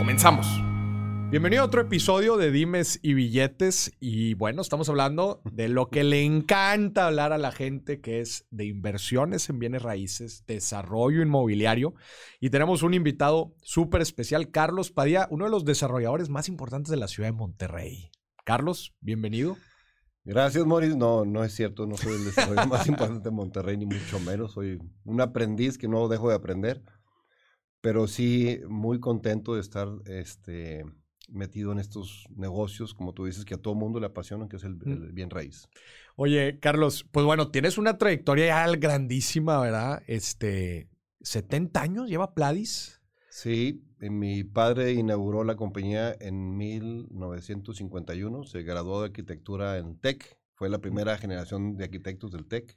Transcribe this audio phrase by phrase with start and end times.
[0.00, 0.46] Comenzamos.
[1.28, 3.92] Bienvenido a otro episodio de Dimes y Billetes.
[4.00, 8.46] Y bueno, estamos hablando de lo que le encanta hablar a la gente, que es
[8.50, 11.92] de inversiones en bienes raíces, desarrollo inmobiliario.
[12.40, 16.96] Y tenemos un invitado súper especial, Carlos Padilla, uno de los desarrolladores más importantes de
[16.96, 18.10] la ciudad de Monterrey.
[18.46, 19.58] Carlos, bienvenido.
[20.24, 20.96] Gracias, Maurice.
[20.96, 24.52] No, no es cierto, no soy el desarrollador más importante de Monterrey, ni mucho menos.
[24.52, 26.82] Soy un aprendiz que no dejo de aprender
[27.80, 30.84] pero sí muy contento de estar este,
[31.28, 34.64] metido en estos negocios, como tú dices, que a todo mundo le apasionan, que es
[34.64, 34.74] el,
[35.12, 35.68] bien raíz.
[36.16, 40.02] Oye, Carlos, pues bueno, tienes una trayectoria ya grandísima, ¿verdad?
[40.06, 40.88] Este,
[41.20, 43.00] 70 años lleva Pladis.
[43.30, 50.68] Sí, mi padre inauguró la compañía en 1951, se graduó de arquitectura en TEC, fue
[50.68, 52.76] la primera generación de arquitectos del TEC.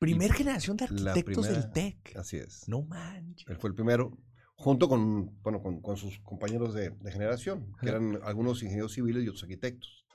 [0.00, 2.16] Primer generación de arquitectos del TEC.
[2.16, 2.68] Así es.
[2.68, 3.48] No manches.
[3.48, 4.18] Él fue el primero
[4.62, 9.42] junto con, bueno, con, sus compañeros de, generación, que eran algunos ingenieros civiles y otros
[9.42, 10.06] arquitectos.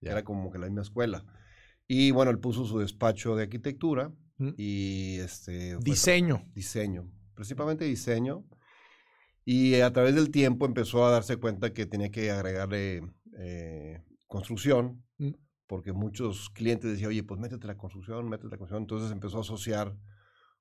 [0.00, 1.24] Era como que la misma escuela.
[1.88, 4.12] Y bueno, él puso su despacho de arquitectura
[4.56, 5.76] y este...
[5.78, 6.44] Diseño.
[6.54, 8.44] Diseño, principalmente diseño.
[9.44, 13.02] Y a través del tiempo empezó a darse cuenta que tenía que agregarle
[13.38, 15.32] eh, construcción, mm.
[15.66, 18.84] porque muchos clientes decían, oye, pues métete la construcción, métete la construcción.
[18.84, 19.96] Entonces empezó a asociar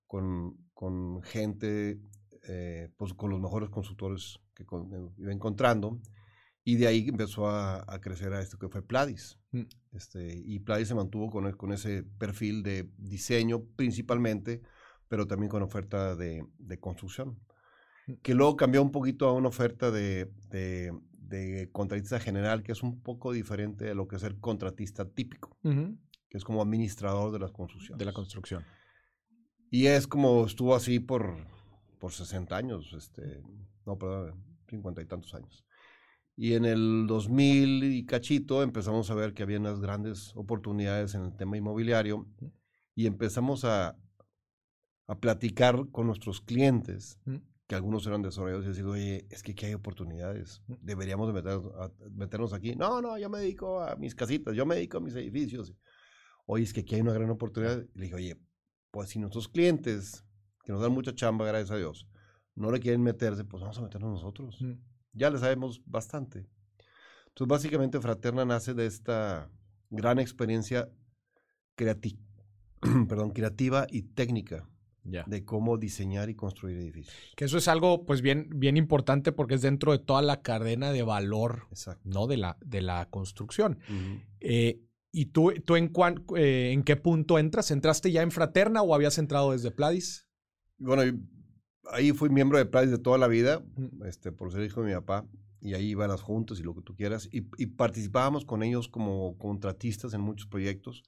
[0.07, 1.99] con, con gente
[2.47, 5.99] eh, pues, con los mejores consultores que eh, iba encontrando.
[6.63, 9.39] Y de ahí empezó a, crecer a esto que fue Pladis.
[9.51, 9.63] Mm.
[9.91, 14.63] Este, y Pladis se mantuvo con, con ese perfil de diseño principalmente,
[15.07, 17.39] pero también con oferta de, de construcción.
[18.07, 18.13] Mm.
[18.23, 22.81] Que luego cambió un poquito a una oferta de, de, de, contratista general, que es
[22.81, 27.39] un poco diferente de lo que es el contratista típico, que es como administrador de
[27.39, 28.00] las construcciones.
[28.00, 28.63] De la construcción.
[29.69, 31.54] Y es como estuvo así por
[32.05, 33.41] por 60 años, este,
[33.83, 34.35] no, perdón,
[34.69, 35.66] 50 y tantos años.
[36.35, 41.23] Y en el 2000 y cachito empezamos a ver que había unas grandes oportunidades en
[41.23, 42.27] el tema inmobiliario
[42.93, 43.97] y empezamos a,
[45.07, 47.19] a platicar con nuestros clientes,
[47.66, 51.59] que algunos eran desarrollados, y decir, oye, es que aquí hay oportunidades, deberíamos de
[52.11, 52.75] meternos aquí.
[52.75, 55.73] No, no, yo me dedico a mis casitas, yo me dedico a mis edificios.
[56.45, 57.83] Oye, es que aquí hay una gran oportunidad.
[57.95, 58.39] Y le dije, oye,
[58.91, 60.25] pues si nuestros clientes
[60.66, 62.08] que nos dan mucha chamba, gracias a Dios,
[62.56, 64.59] no le quieren meterse, pues vamos a meternos nosotros.
[65.14, 66.50] Ya le sabemos bastante.
[67.28, 69.50] Entonces, básicamente, Fraterna nace de esta
[69.90, 70.90] gran experiencia
[73.09, 74.68] perdón, creativa y técnica
[75.03, 77.16] de cómo diseñar y construir edificios.
[77.36, 80.92] Que eso es algo, pues, bien, bien importante porque es dentro de toda la cadena
[80.92, 81.68] de valor,
[82.03, 82.26] ¿no?
[82.26, 83.78] De la, de la construcción.
[84.40, 85.92] Eh, ¿Y tú, tú en,
[86.36, 87.70] eh, en qué punto entras?
[87.70, 90.25] ¿Entraste ya en Fraterna o habías entrado desde Pladis?
[90.78, 91.03] Bueno,
[91.91, 93.63] ahí fui miembro de Pladis de toda la vida,
[94.06, 95.28] este, por ser hijo de mi papá,
[95.62, 98.88] y ahí iba a las juntas y lo que tú quieras, y, participábamos con ellos
[98.88, 101.03] como contratistas en muchos proyectos.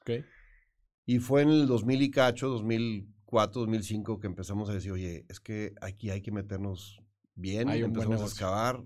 [1.06, 5.40] Y fue en el 2000 y cacho, 2004, 2005, que empezamos a decir, oye, es
[5.40, 7.02] que aquí hay que meternos
[7.36, 8.82] bien, hay empezamos a excavar,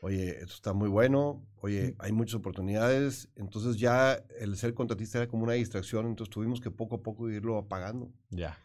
[0.00, 5.28] oye, esto está muy bueno, oye, hay muchas oportunidades, entonces ya el ser contratista era
[5.28, 8.12] como una distracción, entonces tuvimos que poco a poco irlo apagando.
[8.30, 8.58] Ya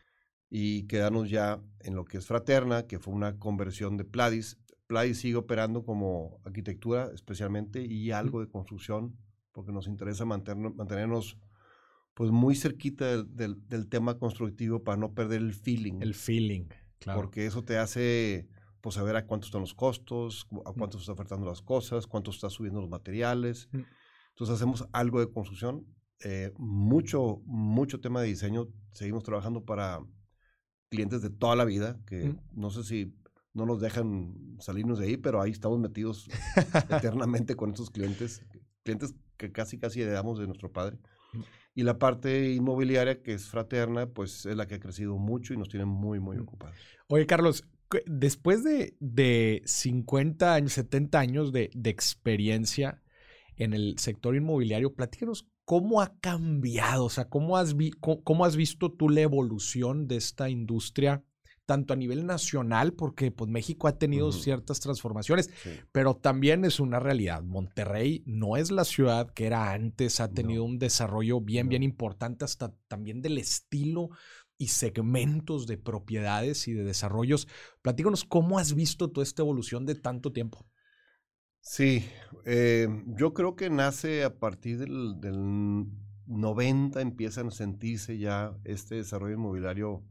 [0.49, 4.59] y quedarnos ya en lo que es Fraterna, que fue una conversión de Pladis.
[4.87, 9.15] Pladis sigue operando como arquitectura especialmente y algo de construcción,
[9.51, 11.37] porque nos interesa mantenernos, mantenernos
[12.15, 16.01] pues muy cerquita del, del, tema constructivo para no perder el feeling.
[16.01, 16.65] El feeling,
[16.99, 17.21] claro.
[17.21, 18.49] Porque eso te hace
[18.81, 22.31] pues saber a cuánto están los costos, a cuánto se está ofertando las cosas, cuánto
[22.31, 23.69] está subiendo los materiales.
[23.71, 25.85] Entonces hacemos algo de construcción,
[26.23, 28.67] eh, mucho, mucho tema de diseño.
[28.91, 30.01] Seguimos trabajando para
[30.89, 33.13] clientes de toda la vida, que no sé si
[33.53, 36.27] no nos dejan salirnos de ahí, pero ahí estamos metidos
[36.89, 38.43] eternamente con estos clientes,
[38.83, 40.97] clientes que casi casi heredamos de nuestro padre.
[41.75, 45.57] Y la parte inmobiliaria, que es fraterna, pues es la que ha crecido mucho y
[45.57, 46.75] nos tiene muy, muy ocupados.
[47.07, 47.63] Oye, Carlos,
[48.05, 53.01] después de, de 50 años, 70 años de, de experiencia
[53.55, 57.05] en el sector inmobiliario, platícanos ¿Cómo ha cambiado?
[57.05, 61.23] O sea, ¿cómo has, cómo has visto tú la evolución de esta industria
[61.67, 65.51] tanto a nivel nacional, porque pues México ha tenido ciertas transformaciones,
[65.91, 67.43] pero también es una realidad.
[67.43, 72.45] Monterrey no es la ciudad que era antes, ha tenido un desarrollo bien, bien importante
[72.45, 74.09] hasta también del estilo
[74.57, 77.47] y segmentos de propiedades y de desarrollos.
[77.83, 80.65] Platícanos cómo has visto toda esta evolución de tanto tiempo.
[81.71, 82.03] Sí,
[82.45, 85.85] eh, yo creo que nace a partir del, del
[86.25, 90.03] 90, empiezan a sentirse ya este desarrollo inmobiliario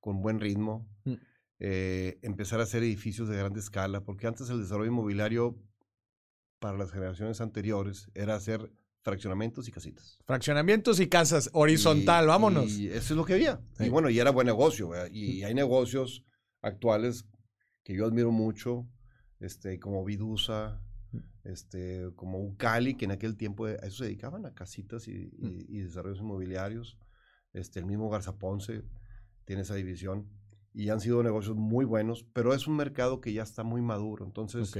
[0.00, 1.14] con buen ritmo, mm.
[1.60, 5.56] eh, empezar a hacer edificios de grande escala, porque antes el desarrollo inmobiliario
[6.58, 8.72] para las generaciones anteriores era hacer
[9.02, 10.18] fraccionamientos y casitas.
[10.24, 12.72] Fraccionamientos y casas, horizontal, vámonos.
[12.72, 13.60] Y eso es lo que había.
[13.78, 14.90] Y bueno, y era buen negocio.
[15.12, 15.46] Y mm.
[15.46, 16.24] hay negocios
[16.60, 17.24] actuales
[17.84, 18.88] que yo admiro mucho,
[19.38, 20.83] este, como Vidusa.
[21.44, 25.30] Este, como Ucali, que en aquel tiempo a eso se dedicaban, a casitas y,
[25.68, 26.98] y desarrollos inmobiliarios.
[27.52, 28.82] Este, el mismo Garza Ponce
[29.44, 30.28] tiene esa división
[30.74, 34.24] y han sido negocios muy buenos, pero es un mercado que ya está muy maduro.
[34.24, 34.74] Entonces,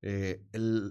[0.00, 0.42] eh,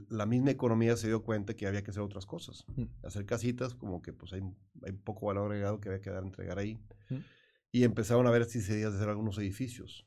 [0.09, 2.63] la misma economía se dio cuenta que había que hacer otras cosas.
[2.75, 2.83] Mm.
[3.03, 4.43] Hacer casitas, como que pues hay,
[4.83, 6.77] hay, poco valor agregado que había que dar, entregar ahí.
[7.09, 7.15] Mm.
[7.71, 10.05] Y empezaron a ver si se de hacer algunos edificios.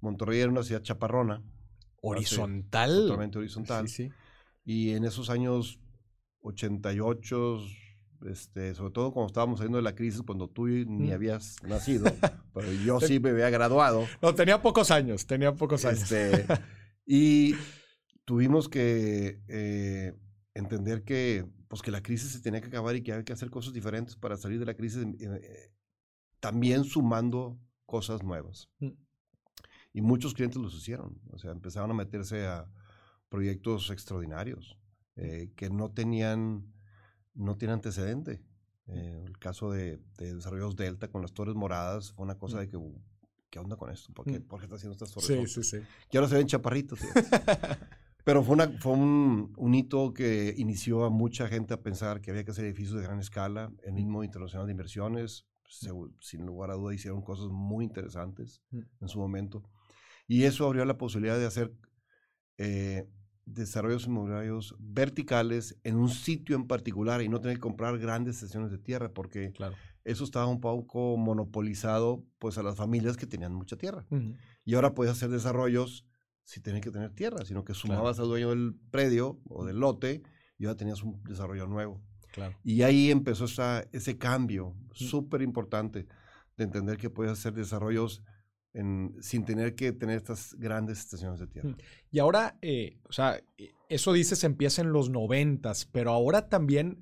[0.00, 1.42] Monterrey era una ciudad chaparrona.
[2.00, 2.90] Horizontal.
[2.90, 3.88] Totalmente horizontal.
[3.88, 4.12] Sí, sí.
[4.64, 5.78] Y en esos años
[6.42, 7.60] 88,
[8.26, 12.12] este, sobre todo cuando estábamos saliendo de la crisis, cuando tú ni habías nacido,
[12.54, 14.06] pero yo sí me había graduado.
[14.22, 16.10] No, tenía pocos años, tenía pocos años.
[16.10, 16.46] Este,
[17.06, 17.54] y
[18.24, 20.14] tuvimos que eh,
[20.54, 23.50] entender que, pues, que la crisis se tenía que acabar y que había que hacer
[23.50, 25.72] cosas diferentes para salir de la crisis, eh,
[26.40, 28.68] también sumando cosas nuevas.
[28.80, 28.90] Mm.
[29.96, 32.70] Y muchos clientes los hicieron, o sea, empezaron a meterse a
[33.28, 34.78] proyectos extraordinarios
[35.14, 36.76] que no tenían
[37.36, 38.42] no tiene antecedente.
[38.88, 42.60] Eh, el caso de, Desarrollos Delta con las Torres Moradas fue una cosa mm.
[42.60, 42.78] de que,
[43.50, 44.12] ¿qué onda con esto?
[44.12, 44.62] ¿Por qué, mm.
[44.62, 45.52] está haciendo estas torres?
[45.52, 45.86] Sí, sí, sí.
[46.10, 46.98] Que ahora se ven chaparritos.
[48.24, 52.32] Pero fue, una, fue un, un, hito que inició a mucha gente a pensar que
[52.32, 53.72] había que hacer edificios de gran escala.
[53.84, 53.96] El mm.
[53.96, 55.46] mismo Internacional de Inversiones,
[56.20, 59.62] sin lugar a duda, hicieron cosas muy interesantes en su momento.
[60.26, 61.72] Y eso abrió la posibilidad de hacer
[62.58, 63.08] eh,
[63.44, 68.70] desarrollos inmobiliarios verticales en un sitio en particular y no tener que comprar grandes secciones
[68.70, 69.52] de tierra porque
[70.04, 74.04] eso estaba un poco monopolizado pues a las familias que tenían mucha tierra.
[74.64, 76.06] Y ahora puedes hacer desarrollos
[76.42, 80.22] sin tener que tener tierra, sino que sumabas al dueño del predio o del lote
[80.58, 82.02] y ahora tenías un desarrollo nuevo.
[82.64, 86.06] Y ahí empezó esa, ese cambio súper importante
[86.56, 88.22] de entender que puedes hacer desarrollos
[89.20, 91.76] sin tener que tener estas grandes estaciones de tierra.
[92.10, 96.98] Y ahora, eh, o sea, e, eso dices empieza en los noventas, pero ahora también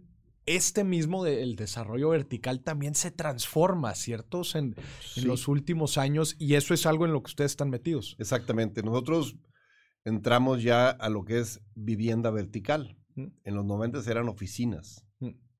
[0.46, 4.42] este mismo del desarrollo vertical también se transforma, ¿cierto?
[4.54, 4.76] En,
[5.16, 8.14] en, los últimos años y eso es algo en lo que ustedes están metidos.
[8.18, 8.82] Exactamente.
[8.82, 9.36] Nosotros
[10.04, 12.96] entramos ya a lo que es vivienda vertical.
[13.16, 15.04] En los noventas eran oficinas.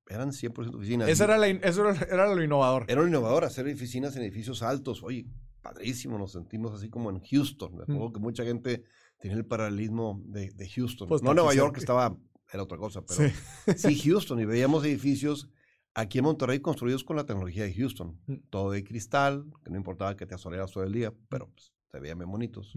[0.08, 1.08] Eran 100% oficinas.
[1.08, 2.84] Eso era, eso era lo innovador.
[2.88, 5.02] Era lo innovador, hacer oficinas en edificios altos.
[5.02, 5.26] Oye,
[5.64, 7.74] padrísimo, nos sentimos así como en Houston.
[7.74, 8.84] Me acuerdo que mucha gente
[9.18, 11.08] tiene el paralelismo de, Houston.
[11.08, 12.14] Pues no Nueva York, que estaba,
[12.52, 13.32] era otra cosa, pero
[13.74, 13.98] sí.
[14.04, 14.38] Houston.
[14.40, 15.48] Y veíamos edificios
[15.94, 18.20] aquí en Monterrey construidos con la tecnología de Houston.
[18.50, 21.98] Todo de cristal, que no importaba que te asolearas todo el día, pero pues, se
[21.98, 22.74] veían bien bonitos.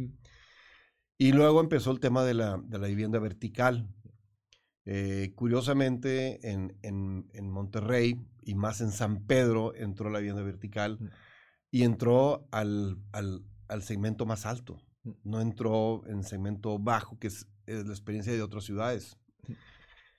[1.17, 3.85] Y luego empezó el tema de la, de la vivienda vertical.
[4.85, 11.11] Eh, curiosamente, en, en, en, Monterrey y más en San Pedro entró la vivienda vertical
[11.71, 14.81] y entró al, al, al, segmento más alto.
[15.23, 19.17] No entró en segmento bajo, que es, la experiencia de otras ciudades.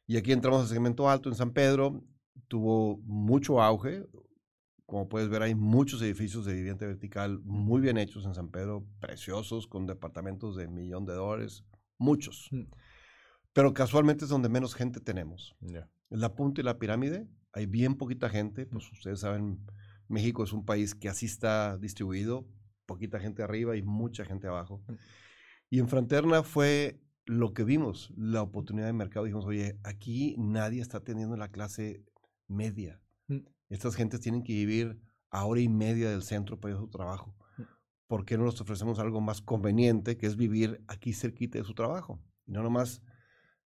[0.07, 2.03] Y aquí entramos al segmento alto en San Pedro.
[2.49, 4.07] Tuvo mucho auge.
[4.87, 8.87] Como puedes ver, hay muchos edificios de vivienda vertical muy bien hechos en San Pedro,
[9.01, 11.65] preciosos, con departamentos de millón de dólares,
[11.99, 12.49] muchos.
[12.51, 12.63] Mm.
[13.53, 15.57] Pero casualmente es donde menos gente tenemos.
[15.61, 19.59] En la punta y la pirámide hay bien poquita gente, pues ustedes saben,
[20.09, 22.47] México es un país que así está distribuido,
[22.87, 24.83] poquita gente arriba y mucha gente abajo.
[24.89, 24.95] Mm.
[25.71, 29.27] Y en Fronterna fue lo que vimos, la oportunidad de mercado.
[29.27, 32.03] Dijimos, oye, aquí nadie está teniendo la clase
[32.47, 33.01] media.
[33.29, 33.41] Mm.
[33.69, 34.99] Estas gentes tienen que vivir
[35.31, 37.37] a hora y media del centro para ir a su trabajo.
[37.59, 37.63] Mm.
[38.07, 41.75] ¿Por qué no nos ofrecemos algo más conveniente, que es vivir aquí cerquita de su
[41.75, 42.25] trabajo?
[42.47, 43.03] Y no nomás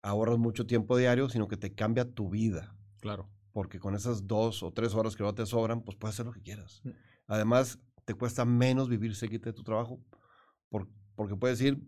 [0.03, 2.77] ahorras mucho tiempo diario, sino que te cambia tu vida.
[3.01, 6.27] Claro porque con esas dos o tres horas que no te sobran, pues puedes hacer
[6.27, 6.83] lo que quieras.
[6.85, 6.91] Mm.
[7.27, 9.99] Además, te cuesta menos vivir cerquita de tu trabajo,
[11.15, 11.81] porque puedes ir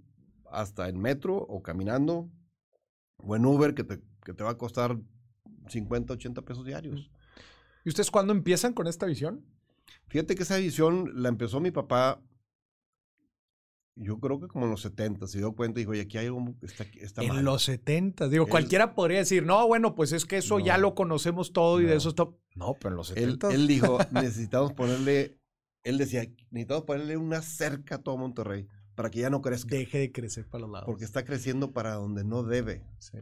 [0.50, 2.30] hasta en metro o caminando
[3.18, 4.98] o en Uber que te, que te va a costar
[5.66, 7.00] 50, 80 pesos diarios.
[7.00, 7.84] Mm.
[7.84, 9.44] ¿Y ustedes cuándo empiezan con esta visión?
[10.06, 12.22] Fíjate que esa visión la empezó mi papá
[14.00, 16.26] yo creo que como en los 70 se dio cuenta y dijo, oye, aquí hay
[16.26, 17.44] algo está, está En mal".
[17.44, 20.94] los 70, digo, Él- cualquiera podría decir, no, bueno, pues es que eso ya lo
[20.94, 21.96] conocemos todo y de No.
[21.96, 22.28] eso está.
[22.54, 23.52] No, pero en los Él, 70.
[23.54, 25.38] él dijo, necesitamos ponerle,
[25.84, 29.98] él decía, necesitamos ponerle una cerca a todo Monterrey para que ya no crezca, deje
[29.98, 30.86] de crecer para los lados.
[30.86, 32.84] porque está creciendo para donde no debe.
[32.98, 33.18] Sí.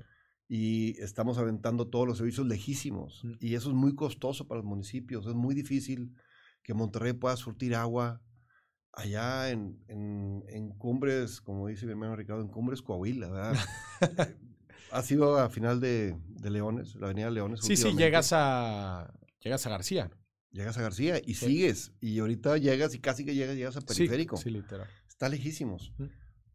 [0.49, 3.25] y estamos aventando todos los servicios lejísimos.
[3.25, 3.33] Mm.
[3.41, 5.27] Y eso es muy costoso para los municipios.
[5.27, 6.15] Es muy difícil
[6.63, 8.23] que Monterrey pueda surtir agua
[8.97, 13.55] allá en, en, en Cumbres, como dice mi hermano Ricardo, en Cumbres Coahuila, ¿verdad?
[14.01, 14.37] Eh,
[14.91, 17.61] ha sido a final de, de Leones, la avenida Leones.
[17.61, 19.15] Sí, sí, llegas a.
[19.41, 20.11] Llegas a García.
[20.51, 21.47] Llegas a García y Sí.
[21.47, 21.93] sigues.
[22.01, 24.37] Y ahorita llegas y casi que llegas, llegas a Periférico.
[24.39, 24.89] Sí, sí, literal.
[25.09, 25.93] Está lejísimos.
[25.99, 26.05] Mm.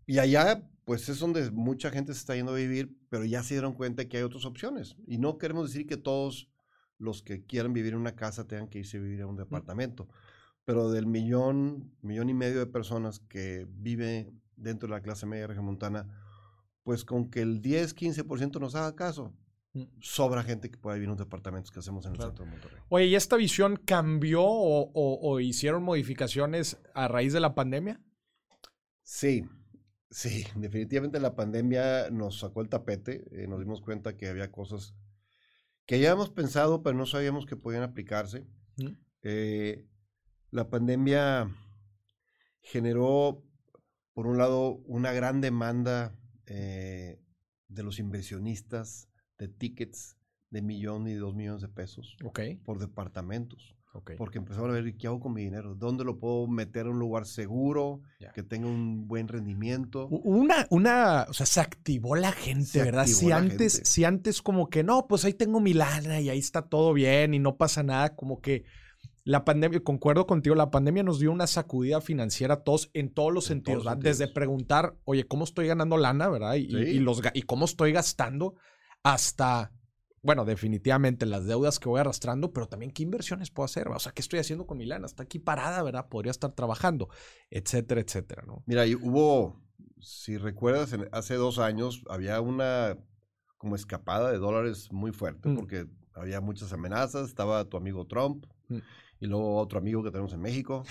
[0.07, 3.53] Y allá, pues es donde mucha gente se está yendo a vivir, pero ya se
[3.53, 4.95] dieron cuenta que hay otras opciones.
[5.07, 6.50] Y no queremos decir que todos
[6.98, 10.10] los que quieran vivir en una casa tengan que irse a vivir a un departamento.
[10.72, 15.46] Pero del millón, millón y medio de personas que vive dentro de la clase media
[15.48, 16.08] regiomontana,
[16.84, 19.34] pues con que el 10, 15% nos haga caso,
[19.74, 19.84] Mm.
[20.00, 22.32] sobra gente que pueda vivir en los departamentos que hacemos en el Claro.
[22.32, 22.80] centro de Monterrey.
[22.88, 28.00] Oye, ¿y esta visión cambió o, o- o hicieron modificaciones a raíz de la pandemia?
[29.04, 29.44] Sí,
[30.10, 34.94] sí, definitivamente la pandemia nos sacó el tapete, eh, nos dimos cuenta que había cosas
[35.86, 38.46] que ya habíamos pensado, pero no sabíamos que podían aplicarse.
[38.78, 38.88] Mm.
[39.24, 39.86] Eh,
[40.51, 41.50] la pandemia
[42.62, 43.43] generó,
[44.13, 46.15] por un lado, una gran demanda
[46.46, 47.20] eh,
[47.67, 50.17] de los inversionistas de tickets
[50.50, 52.17] de millón y dos millones de pesos
[52.63, 53.75] por departamentos
[54.17, 57.00] porque empezaron a ver qué hago con mi dinero, dónde lo puedo meter en un
[57.00, 58.01] lugar seguro,
[58.34, 60.08] que tenga un buen rendimiento.
[60.08, 63.05] Una, una, o sea, se activó la gente, Se ¿verdad?
[63.05, 63.89] Si antes, gente.
[63.89, 67.34] si antes como que no, pues ahí tengo mi lana y ahí está todo bien
[67.34, 68.63] y no pasa nada, como que
[69.24, 73.32] la pandemia, concuerdo contigo, la pandemia nos dio una sacudida financiera a todos en todos
[73.32, 73.84] los En sentidos.
[74.00, 74.34] Desde sentidos.
[74.34, 76.56] preguntar, oye, ¿cómo estoy ganando lana, verdad?
[76.56, 76.78] Y, y- Sí.
[76.92, 78.56] y los, y cómo estoy gastando
[79.04, 79.72] hasta,
[80.24, 83.98] bueno, definitivamente las deudas que voy arrastrando, pero también qué inversiones puedo hacer, ¿verdad?
[83.98, 85.06] o sea, ¿qué estoy haciendo con mi lana?
[85.06, 86.08] Está aquí parada, ¿verdad?
[86.10, 87.10] Podría estar trabajando,
[87.50, 88.63] etcétera, etcétera, ¿no?
[88.66, 89.62] Mira, y hubo,
[90.00, 92.98] si recuerdas, en- hace dos años había una
[93.58, 95.56] como escapada de dólares muy fuerte, Mm.
[95.56, 95.86] porque
[96.16, 98.78] había muchas amenazas, estaba tu amigo Trump Mm.
[99.22, 100.84] Y luego otro amigo que tenemos en México.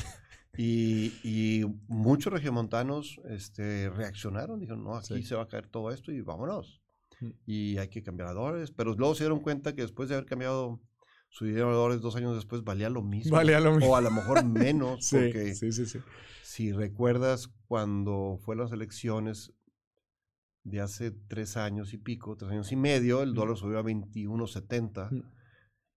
[0.57, 5.23] Y, y muchos regiomontanos este, reaccionaron, dijeron, no, aquí Sí.
[5.23, 6.81] se va a caer todo esto y vámonos.
[7.47, 8.73] Y hay que cambiar a dólares.
[8.73, 10.81] Pero luego se dieron cuenta que después de haber cambiado
[11.29, 13.37] su dinero a dólares dos años después, valía lo mismo.
[13.37, 13.93] Valía lo mismo.
[13.93, 15.99] O a lo mejor menos, Sí, porque sí, sí, sí.
[16.43, 19.53] si recuerdas cuando fue las elecciones
[20.65, 25.11] de hace tres años y pico, tres años y medio, el dólar subió a 21.70
[25.11, 25.23] Mm.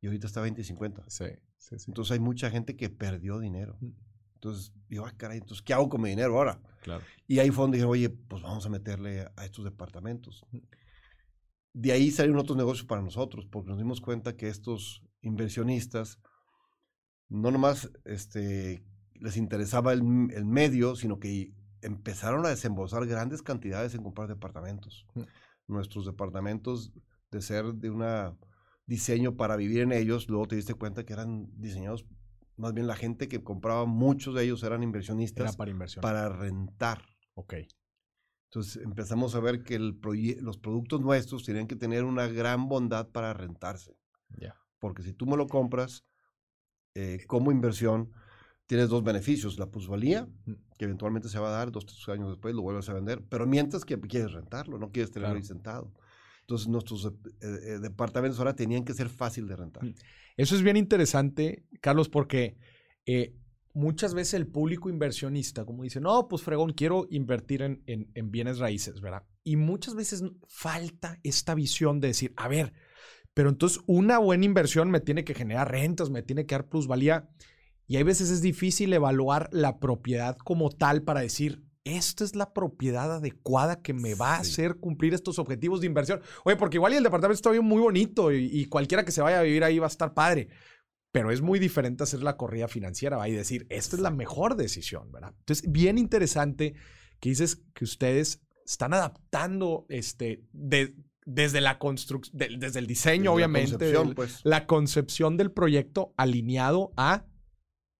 [0.02, 1.04] y ahorita está a 20.50.
[1.08, 1.26] Sí,
[1.64, 1.86] sí, sí.
[1.88, 3.78] Entonces hay mucha gente que perdió dinero.
[3.80, 3.92] Mm.
[4.36, 6.62] Entonces, digo, ah, caray, entonces, ¿qué hago con mi dinero ahora?
[6.82, 7.04] Claro.
[7.28, 10.46] Y ahí fue donde dijeron, oye, pues vamos a meterle a estos departamentos.
[10.52, 10.58] Mm.
[11.76, 16.20] De ahí salieron otros negocios para nosotros, porque nos dimos cuenta que estos inversionistas
[17.30, 18.84] no nomás este,
[19.16, 20.02] les interesaba el,
[20.34, 25.06] el medio, sino que empezaron a desembolsar grandes cantidades en comprar departamentos.
[25.16, 25.22] Mm.
[25.68, 26.92] Nuestros departamentos,
[27.32, 28.04] de ser de un
[28.86, 32.06] diseño para vivir en ellos, luego te diste cuenta que eran diseñados,
[32.58, 36.02] más bien la gente que compraba, muchos de ellos eran inversionistas Era para inversión.
[36.02, 37.02] para rentar.
[37.36, 37.54] Ok.
[38.52, 39.98] Entonces empezamos a ver que el
[40.42, 43.98] los productos nuestros tienen que tener una gran bondad para rentarse.
[44.38, 44.56] Ya.
[44.80, 46.06] Porque si tú me lo compras
[46.94, 48.12] eh, como inversión,
[48.68, 49.58] tienes dos beneficios.
[49.58, 50.54] La plusvalía, Mm.
[50.78, 53.24] que eventualmente se va a dar dos, tres años después, lo vuelves a vender.
[53.30, 55.42] Pero mientras que quieres rentarlo, no quieres tenerlo Claro.
[55.44, 55.92] ahí sentado.
[56.44, 57.10] Entonces nuestros eh,
[57.42, 59.84] eh, departamentos ahora tenían que ser fácil de rentar.
[59.86, 59.96] Mm.
[60.38, 62.58] Eso es bien interesante, Carlos, porque
[63.06, 63.34] eh,
[63.74, 68.30] muchas veces el público inversionista, como dice, no, pues fregón, quiero invertir en, en- en
[68.32, 69.24] bienes raíces, ¿verdad?
[69.44, 72.74] Y muchas veces falta esta visión de decir, a ver,
[73.34, 77.30] pero entonces una buena inversión me tiene que generar rentas, me tiene que dar plusvalía.
[77.88, 82.54] Y hay veces es difícil evaluar la propiedad como tal para decir, esta es la
[82.54, 84.52] propiedad adecuada que me va a Sí.
[84.52, 86.22] hacer cumplir estos objetivos de inversión.
[86.46, 89.22] Oye, porque igual y el departamento está bien muy bonito y, y cualquiera que se
[89.22, 90.48] vaya a vivir ahí va a estar padre.
[91.12, 93.28] Pero es muy diferente hacer la corrida financiera ¿va?
[93.30, 95.36] y decir, esta es la mejor decisión, ¿verdad?
[95.40, 96.74] Entonces, bien interesante
[97.20, 103.26] que dices que ustedes están adaptando este, de- desde la construcción, desde el diseño, Desde
[103.26, 104.40] la obviamente, concepción, del- pues.
[104.44, 107.26] la concepción del proyecto alineado a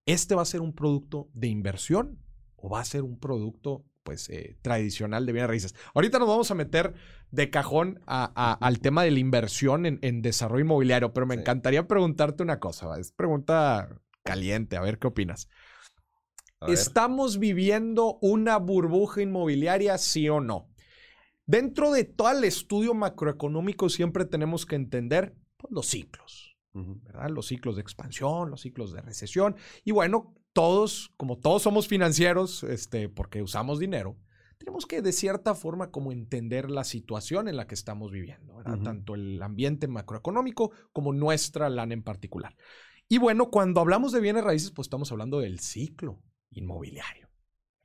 [0.06, 2.18] este va a ser un producto de inversión
[2.64, 5.74] o va a ser un producto pues eh, tradicional de bienes raíces.
[5.94, 6.94] Ahorita nos vamos a meter
[7.30, 11.34] de cajón a- a- al tema de la inversión en, en desarrollo inmobiliario, pero me
[11.34, 11.40] Sí.
[11.42, 15.48] encantaría preguntarte una cosa, es pregunta caliente, a ver qué opinas.
[16.66, 20.70] ¿Estamos viviendo una burbuja inmobiliaria, sí o no?
[21.44, 27.28] Dentro de todo el estudio macroeconómico siempre tenemos que entender pues, los ciclos, ¿verdad?
[27.28, 29.56] Los ciclos de expansión, los ciclos de recesión.
[29.84, 34.16] Y bueno, todos, como todos somos financieros, este, porque usamos dinero,
[34.56, 38.62] tenemos que de cierta forma como entender la situación en la que estamos viviendo.
[38.82, 42.56] Tanto el ambiente macroeconómico como nuestra lana en particular.
[43.08, 47.28] Y bueno, cuando hablamos de bienes raíces, pues estamos hablando del ciclo inmobiliario.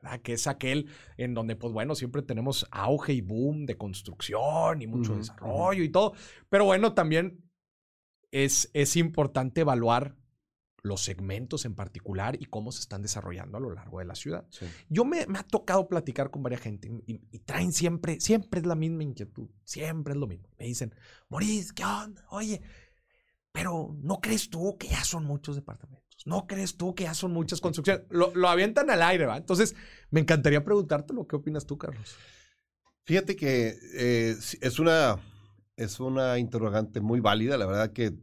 [0.01, 0.21] ¿verdad?
[0.21, 4.87] Que es aquel en donde, pues bueno, siempre tenemos auge y boom de construcción y
[4.87, 6.13] mucho desarrollo y todo.
[6.49, 7.43] Pero bueno, también
[8.31, 10.15] es, es importante evaluar
[10.81, 14.47] los segmentos en particular y cómo se están desarrollando a lo largo de la ciudad.
[14.89, 19.03] Yo me, ha tocado platicar con varias gente y, traen siempre, siempre es la misma
[19.03, 20.47] inquietud, siempre es lo mismo.
[20.57, 20.93] Me dicen,
[21.29, 22.25] Maurice, ¿qué onda?
[22.29, 22.61] Oye,
[23.51, 26.07] pero ¿no crees tú que ya son muchos departamentos?
[26.25, 28.05] ¿No crees tú que ya son muchas construcciones?
[28.09, 29.37] Lo, lo avientan al aire, ¿va?
[29.37, 29.75] Entonces,
[30.11, 31.25] me encantaría preguntártelo.
[31.27, 32.15] ¿Qué opinas tú, Carlos?
[33.03, 35.17] Fíjate que eh, es una
[35.79, 37.57] es una interrogante muy válida.
[37.57, 38.13] La verdad que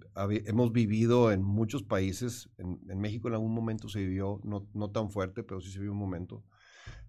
[0.45, 2.51] hemos vivido en muchos países.
[2.59, 5.93] En, México en algún momento se vivió, no, no, tan fuerte, pero sí se vivió
[5.93, 6.45] un momento,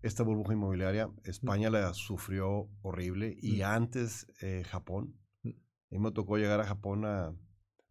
[0.02, 1.10] esta burbuja inmobiliaria.
[1.26, 5.20] España la sufrió horrible y antes eh, Japón.
[5.44, 5.50] A
[5.92, 7.36] mí me tocó llegar a Japón, a,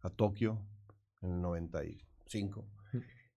[0.01, 0.65] a Tokio,
[1.21, 2.67] en el 95.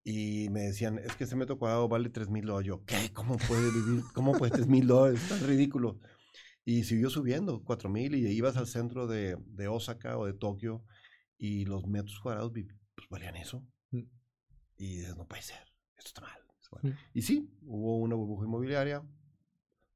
[0.03, 2.69] Y me decían, es que ese metro cuadrado vale 3 mil dólares.
[2.69, 3.12] Yo, ¿qué?
[3.12, 4.03] ¿Cómo puede vivir?
[4.15, 5.23] ¿Cómo puede 3 mil dólares?
[5.23, 6.00] Es tan ridículo.
[6.71, 10.85] Y siguió subiendo, 4000 y ibas al centro de, de, Osaka o de Tokio
[11.37, 13.67] y los metros cuadrados pues, valían eso.
[13.91, 14.05] Mm.
[14.77, 15.59] Y dices, no puede ser,
[15.97, 16.39] esto está mal.
[16.83, 16.91] Mm.
[17.12, 19.03] Y sí, hubo una burbuja inmobiliaria,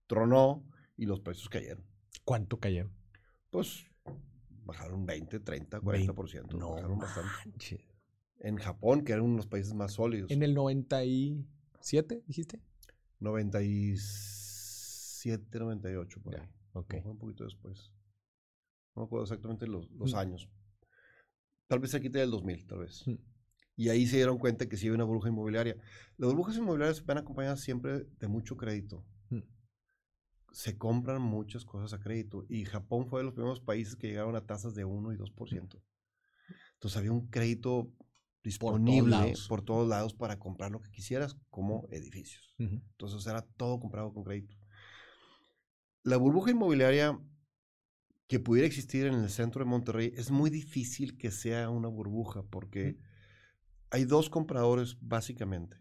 [0.09, 1.87] tronó y los precios cayeron.
[2.25, 2.91] ¿Cuánto cayeron?
[3.51, 3.87] Pues
[4.65, 6.59] bajaron 20, 30, 40%.
[6.59, 7.87] No bajaron bastante.
[8.41, 10.33] En Japón, que eran uno de los países más sólidos.
[10.33, 12.61] ¿En el 97, dijiste?
[13.21, 16.43] 97, 98, por ahí.
[16.75, 16.95] Ok.
[17.05, 17.93] Un poquito después.
[18.95, 20.17] No me acuerdo exactamente los, los mm.
[20.17, 20.51] años.
[21.67, 23.07] Tal vez quite del 2000, tal vez.
[23.07, 23.15] Mm.
[23.77, 25.77] Y ahí se dieron cuenta que sí hay una burbuja inmobiliaria.
[26.17, 29.05] Las burbujas inmobiliarias van acompañadas siempre de mucho crédito.
[29.31, 29.41] Mm.
[30.53, 32.45] Se compran muchas cosas a crédito.
[32.49, 35.83] Y Japón fue de los primeros países que llegaron a tasas de 1 y 2%.
[36.75, 37.93] Entonces había un crédito
[38.43, 40.13] disponible por todos, lados.
[40.13, 42.55] para comprar lo que quisieras, como edificios.
[42.59, 44.55] Entonces era todo comprado con crédito
[46.05, 47.19] la burbuja inmobiliaria
[48.29, 52.43] que pudiera existir en el centro de Monterrey es muy difícil que sea una burbuja
[52.43, 52.99] porque
[53.91, 55.77] hay dos compradores básicamente.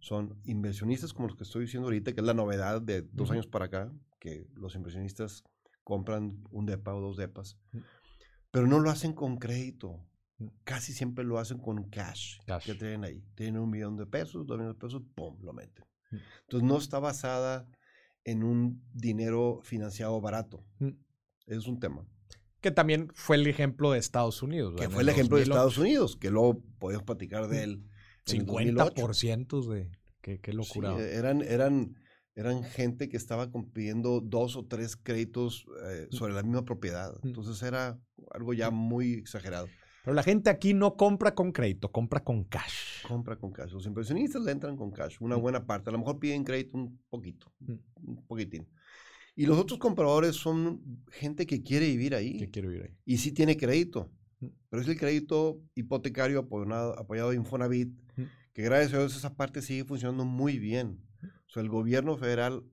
[0.00, 3.46] Son inversionistas como los que estoy diciendo ahorita, que es la novedad de dos años
[3.46, 5.44] para acá, que los inversionistas
[5.84, 7.58] compran un DEPA o dos DEPAs,
[8.50, 10.04] pero no lo hacen con crédito.
[10.64, 13.24] Casi siempre lo hacen con cash, cash, que tienen ahí.
[13.36, 15.38] Tienen un millón de pesos, dos millones de pesos, ¡pum!
[15.40, 15.84] lo meten.
[16.10, 17.68] Entonces no está basada
[18.24, 20.64] en un dinero financiado barato.
[20.78, 20.90] Mm.
[21.46, 22.06] Es un tema.
[22.60, 24.74] Que también fue el ejemplo de Estados Unidos.
[24.76, 27.84] Que fue el ejemplo de Estados Unidos, que luego podemos platicar de él.
[28.26, 29.90] 50% de...
[30.20, 30.96] Qué, qué locura.
[31.00, 31.96] eran, eran,
[32.36, 36.14] eran gente que estaba pidiendo dos o tres créditos eh, mm.
[36.14, 37.12] sobre la misma propiedad.
[37.22, 37.28] Mm.
[37.28, 39.66] Entonces era algo ya muy exagerado.
[40.02, 43.06] Pero la gente aquí no compra con crédito, compra con cash.
[43.06, 43.72] Compra con cash.
[43.72, 45.90] Los inversionistas le entran con cash, una buena parte.
[45.90, 48.68] A lo mejor piden crédito un poquito, un poquitín.
[49.36, 52.36] Y los otros compradores son gente que quiere vivir ahí.
[52.38, 52.96] Que quiere vivir ahí.
[53.04, 54.10] Y sí tiene crédito.
[54.68, 57.96] Pero es el crédito hipotecario apoyado, apoyado de Infonavit,
[58.52, 61.00] que gracias a Dios esa parte sigue funcionando muy bien.
[61.46, 62.64] O sea, el gobierno federal,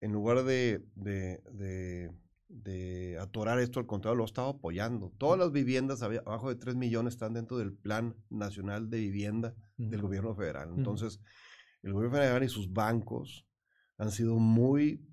[0.00, 2.10] en lugar de de
[3.20, 5.12] atorar esto, al contrario, lo ha estado apoyando.
[5.18, 10.00] Todas las viviendas abajo de 3 millones están dentro del Plan Nacional de Vivienda del
[10.00, 10.72] gobierno federal.
[10.76, 11.20] Entonces,
[11.82, 13.46] el gobierno federal y sus bancos
[13.98, 15.04] han sido muy,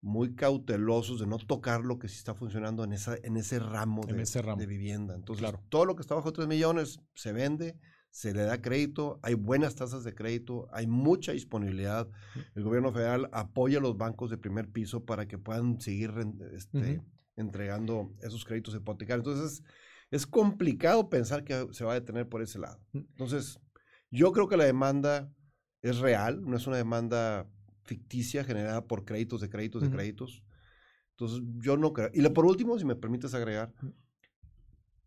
[0.00, 4.02] muy cautelosos de no tocar lo que sí está funcionando en, esa, en ese ramo,
[4.06, 5.14] de, de vivienda.
[5.14, 7.78] Entonces, todo lo que está bajo 3 millones se vende
[8.16, 12.08] se le da crédito, hay buenas tasas de crédito, hay mucha disponibilidad.
[12.54, 16.14] El gobierno federal apoya a los bancos de primer piso para que puedan seguir
[16.54, 17.02] este,
[17.36, 19.26] entregando esos créditos hipotecarios.
[19.26, 19.62] Entonces,
[20.10, 22.80] es complicado pensar que se va a detener por ese lado.
[22.94, 23.60] Entonces,
[24.10, 25.30] yo creo que la demanda
[25.82, 27.46] es real, no es una demanda
[27.84, 30.42] ficticia generada por créditos de créditos de créditos.
[31.10, 32.08] Entonces, yo no creo.
[32.14, 33.74] Y por último, si me permites agregar,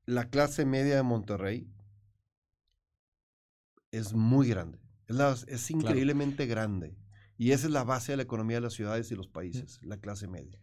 [0.05, 1.67] la clase media de Monterrey
[3.91, 4.80] es muy grande.
[5.08, 6.95] Es, es increíblemente grande.
[7.38, 9.97] Y esa es la base de la economía de las ciudades y los países, la
[9.97, 10.60] clase media.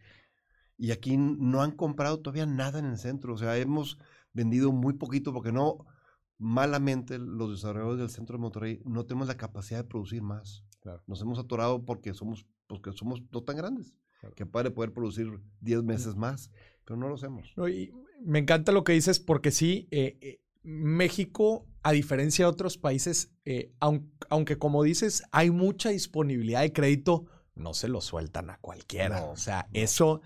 [0.77, 3.33] Y aquí no han comprado todavía nada en el centro.
[3.33, 3.97] O sea, hemos
[4.31, 5.85] vendido muy poquito porque no,
[6.37, 10.63] malamente los desarrolladores del centro de Monterrey no tenemos la capacidad de producir más.
[11.05, 13.93] Nos hemos atorado porque somos, porque somos no tan grandes.
[14.35, 15.27] Que padre poder producir
[15.61, 16.51] 10 meses más,
[16.85, 17.53] pero no lo hacemos.
[18.23, 23.31] me encanta lo que dices porque sí, eh, eh, México, a diferencia de otros países,
[23.45, 29.23] eh, aunque, como dices, hay mucha disponibilidad de crédito, no se lo sueltan a cualquiera.
[29.23, 30.19] o sea, eso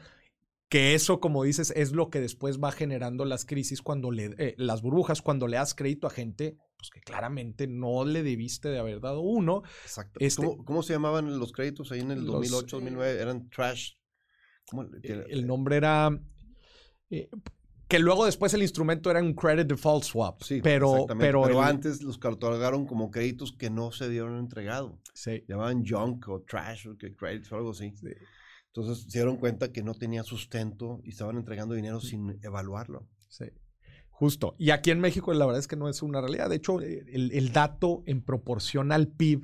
[0.70, 4.56] que eso, como dices, es lo que después va generando las crisis cuando le, eh,
[4.58, 8.80] las burbujas, cuando le das crédito a gente, pues que claramente no le debiste de
[8.80, 9.62] haber dado uno.
[9.84, 10.20] Exacto.
[10.20, 13.12] Este ¿Cómo, se llamaban los créditos ahí en el 2008, 2009?
[13.12, 13.92] Eh, Eran trash.
[15.04, 16.10] El nombre era...
[17.92, 20.42] que luego después el instrumento era un credit default swap.
[20.44, 24.98] Sí, pero, pero, pero antes los catalogaron como créditos que no se dieron entregado.
[25.14, 25.44] Sí.
[25.46, 27.92] Llamaban junk o trash o credits o algo así.
[27.98, 28.08] Sí.
[28.68, 33.10] Entonces se dieron cuenta que no tenía sustento y estaban entregando dinero sin evaluarlo.
[33.28, 33.48] Sí.
[34.10, 34.56] Justo.
[34.58, 36.50] Y aquí en México la verdad es que no es una realidad.
[36.50, 39.42] De hecho, eh, el, dato en proporción al PIB,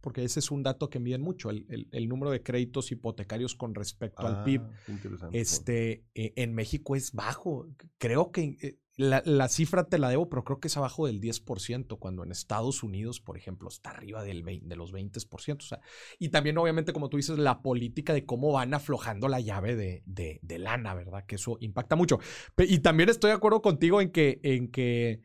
[0.00, 4.26] porque ese es un dato que miden mucho, el, número de créditos hipotecarios con respecto
[4.26, 7.68] al PIB, ah, este, eh, en México es bajo.
[7.98, 11.98] Creo que eh, la, cifra te la debo, pero creo que es abajo del 10%,
[12.00, 15.56] cuando en Estados Unidos, por ejemplo, está arriba del de los 20%.
[15.56, 15.80] O sea,
[16.18, 20.02] y también, obviamente, como tú dices, la política de cómo van aflojando la llave de,
[20.04, 21.24] de, lana, ¿verdad?
[21.26, 22.18] Que eso impacta mucho.
[22.58, 25.22] Y también estoy de acuerdo contigo en que, en que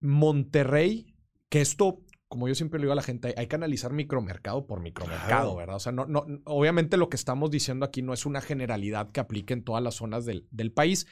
[0.00, 1.14] Monterrey,
[1.50, 4.80] que esto como yo siempre le digo a la gente, hay, que analizar micromercado por
[4.80, 5.76] micromercado, ¿verdad?
[5.76, 9.20] O sea, no, no, obviamente lo que estamos diciendo aquí no es una generalidad que
[9.20, 11.06] aplique en todas las zonas del, del país,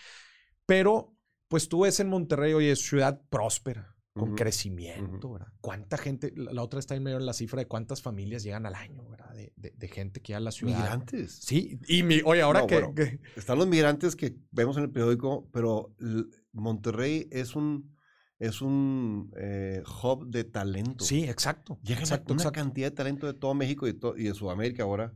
[0.64, 1.14] pero
[1.48, 5.52] pues tú ves en Monterrey, hoy es ciudad próspera, con crecimiento, ¿verdad?
[5.60, 8.74] ¿Cuánta gente, la, otra está en medio de la cifra de cuántas familias llegan al
[8.74, 9.34] año, ¿verdad?
[9.56, 10.78] De, gente que a la ciudad.
[10.78, 11.38] Migrantes.
[11.42, 15.94] Sí, y mi, oye, ahora que, Están los migrantes que vemos en el periódico, pero
[16.52, 17.94] Monterrey es un
[18.40, 21.04] es un eh, hub de talento.
[21.04, 21.78] Sí, exacto.
[21.84, 25.12] Llegan exacto, una cantidad de talento de todo México y, y de Sudamérica ahora.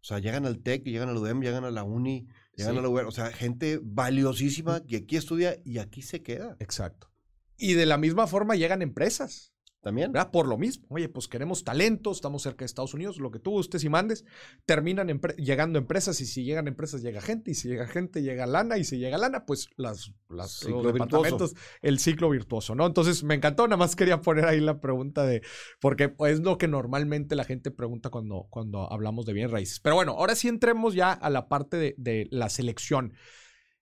[0.00, 3.06] O sea, llegan al TEC, llegan al UDEM, llegan a la UNI, Llegan a lugar,
[3.06, 6.56] o sea, gente valiosísima que aquí estudia y aquí se queda.
[6.60, 7.10] Exacto.
[7.56, 9.53] Y de la misma forma llegan empresas.
[9.84, 10.12] También.
[10.12, 10.30] ¿verdad?
[10.30, 10.86] Por lo mismo.
[10.88, 14.24] Oye, pues queremos talento, estamos cerca de Estados Unidos, lo que tú gustes y mandes.
[14.64, 18.78] Terminan llegando empresas y si llegan empresas llega gente y si llega gente llega lana
[18.78, 22.86] y si llega lana, pues las, las los departamentos, el ciclo virtuoso, ¿no?
[22.86, 25.42] Entonces me encantó, nada más quería poner ahí la pregunta de,
[25.80, 29.80] porque es lo que normalmente la gente pregunta cuando, cuando hablamos de bien raíces.
[29.80, 33.12] Pero bueno, ahora sí entremos ya a la parte de, de la selección.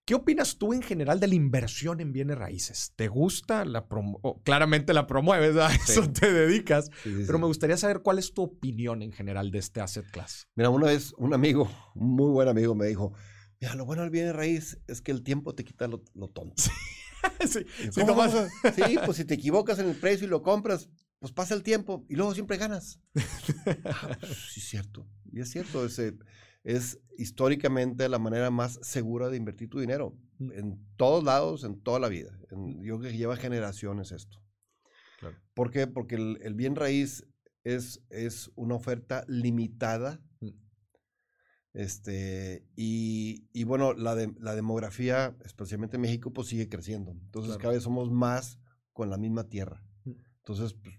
[0.04, 2.92] ¿Qué opinas tú en general de la inversión en bienes raíces?
[2.96, 3.64] ¿Te gusta?
[3.64, 3.86] La
[4.42, 9.02] claramente la promueves, a eso te dedicas, pero me gustaría saber cuál es tu opinión
[9.02, 10.48] en general de este asset class.
[10.56, 13.12] Mira, una vez un amigo, un muy buen amigo, me dijo,
[13.60, 16.60] mira, lo bueno del bien raíz es que el tiempo te quita lo, tonto.
[17.46, 17.64] sí,
[18.74, 20.88] sí, pues si te equivocas en el precio y lo compras,
[21.20, 22.98] pues pasa el tiempo y luego siempre ganas.
[23.84, 25.06] Ah, pues, sí, es cierto.
[25.30, 26.16] Y es cierto, ese
[26.64, 30.16] es históricamente la manera más segura de invertir tu dinero.
[30.38, 30.52] Mm.
[30.52, 32.38] En todos lados, en toda la vida.
[32.50, 34.38] yo creo que lleva generaciones esto.
[35.54, 35.86] ¿Por qué?
[35.86, 37.26] Porque el, bien raíz
[37.62, 40.20] es, es, una oferta limitada.
[40.40, 40.48] Mm.
[41.74, 47.12] Este, y, bueno, la, de, la demografía, especialmente en México, pues sigue creciendo.
[47.12, 48.58] Entonces, cada vez somos más
[48.92, 49.84] con la misma tierra.
[50.04, 50.12] Mm.
[50.38, 50.96] Entonces, pues,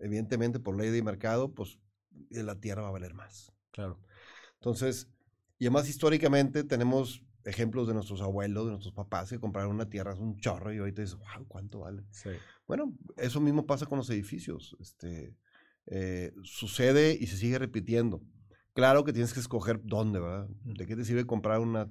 [0.00, 1.78] evidentemente, por ley de mercado, pues
[2.30, 3.52] la tierra va a valer más.
[3.72, 4.00] Claro.
[4.66, 5.08] Entonces,
[5.60, 10.12] y además históricamente tenemos ejemplos de nuestros abuelos, de nuestros papás que compraron una tierra,
[10.12, 12.02] es un chorro y ahorita dices, wow, ¿cuánto vale?
[12.66, 14.76] Bueno, eso mismo pasa con los edificios.
[14.80, 15.36] Este,
[15.86, 18.20] eh, sucede y se sigue repitiendo.
[18.72, 20.48] Claro que tienes que escoger dónde, ¿verdad?
[20.64, 21.88] ¿De qué te sirve comprar una,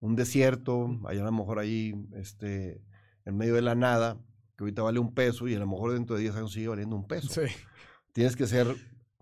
[0.00, 2.82] un desierto, allá a lo mejor ahí, este,
[3.26, 4.18] en medio de la nada,
[4.56, 6.96] que ahorita vale un peso y a lo mejor dentro de 10 años sigue valiendo
[6.96, 7.28] un peso?
[7.28, 7.52] Sí.
[8.14, 8.74] Tienes que ser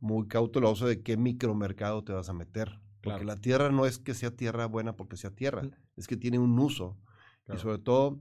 [0.02, 2.80] muy cauteloso de qué micromercado te vas a meter.
[3.02, 5.62] Porque la tierra no es que sea tierra buena porque sea tierra,
[5.96, 6.98] es que tiene un uso.
[7.52, 8.20] Y sobre todo,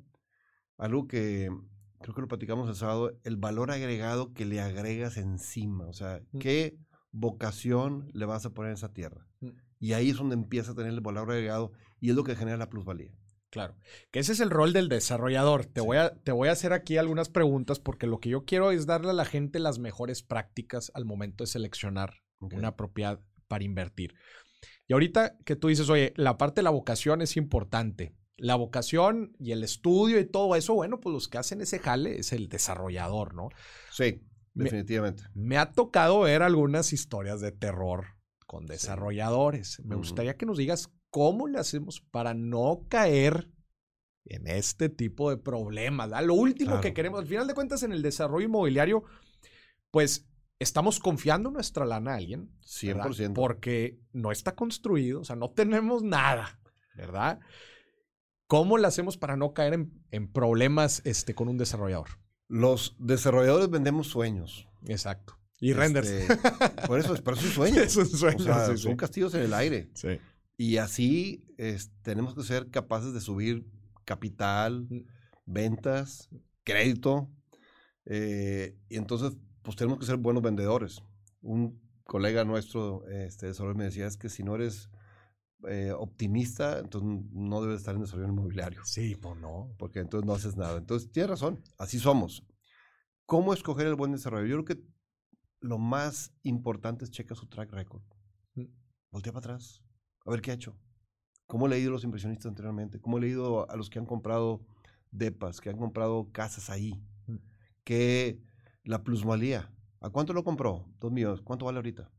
[0.77, 1.49] algo que
[1.99, 5.85] creo que lo platicamos el sábado, el valor agregado que le agregas encima.
[5.87, 6.77] O sea, qué
[7.11, 9.27] vocación le vas a poner a esa tierra.
[9.79, 12.57] Y ahí es donde empieza a tener el valor agregado y es lo que genera
[12.57, 13.11] la plusvalía.
[13.51, 13.75] Claro,
[14.11, 15.65] que ese es el rol del desarrollador.
[15.65, 18.71] Te, voy a, te voy a hacer aquí algunas preguntas porque lo que yo quiero
[18.71, 23.65] es darle a la gente las mejores prácticas al momento de seleccionar una propiedad para
[23.65, 24.15] invertir.
[24.87, 28.15] Y ahorita que tú dices, oye, la parte de la vocación es importante.
[28.37, 32.19] La vocación y el estudio y todo eso, bueno, pues los que hacen ese jale
[32.19, 33.49] es el desarrollador, ¿no?
[33.91, 34.21] Sí,
[34.53, 35.23] definitivamente.
[35.33, 38.15] Me, ha tocado ver algunas historias de terror
[38.47, 39.81] con desarrolladores.
[39.83, 43.51] Me gustaría que nos digas ¿Cómo le hacemos para no caer
[44.25, 46.09] en este tipo de problemas?
[46.25, 49.03] Lo último que queremos, al final de cuentas, en el desarrollo inmobiliario,
[49.91, 50.25] pues
[50.59, 52.49] estamos confiando nuestra lana a alguien.
[52.63, 53.33] 100%.
[53.33, 56.59] Porque no está construido, o sea, no tenemos nada,
[56.95, 57.41] ¿verdad?
[58.47, 62.07] ¿Cómo le hacemos para no caer en, problemas este, con un desarrollador?
[62.47, 64.69] Los desarrolladores vendemos sueños.
[64.87, 65.37] Exacto.
[65.59, 66.09] Y renders.
[66.09, 66.37] Este,
[66.87, 67.81] por eso, es un sueño.
[67.81, 68.77] Es un sueño.
[68.77, 69.89] Son castillos en el aire.
[69.93, 70.19] Sí.
[70.57, 71.45] Y así
[72.03, 73.65] tenemos que ser capaces de subir
[74.05, 75.05] capital, mm.
[75.45, 76.29] ventas,
[76.63, 77.29] crédito.
[78.05, 81.01] Eh, y entonces, pues tenemos que ser buenos vendedores.
[81.41, 84.89] Un colega nuestro este, desarrollo me decía, es que si no eres
[85.67, 88.83] eh, optimista, entonces no debes estar en desarrollo inmobiliario.
[88.85, 89.73] Sí, pues no.
[89.77, 90.77] Porque entonces no haces nada.
[90.77, 92.43] Entonces, tienes razón, así somos.
[93.25, 94.45] ¿Cómo escoger el buen desarrollo?
[94.45, 94.83] Yo creo que
[95.61, 98.03] lo más importante es checar su track record.
[98.55, 98.65] Mm.
[99.11, 99.83] Voltea para atrás,
[100.25, 100.77] a ver qué ha hecho.
[101.47, 102.99] ¿Cómo le ha ido a los inversionistas anteriormente?
[102.99, 104.61] ¿Cómo le ha ido a los que han comprado
[105.11, 107.03] depas, que han comprado casas ahí?
[107.27, 107.35] Mm.
[107.83, 108.39] ¿Qué
[108.83, 109.71] la plusvalía?
[109.99, 110.87] ¿A cuánto lo compró?
[110.99, 111.41] Dos millones.
[111.41, 112.09] ¿Cuánto vale ahorita?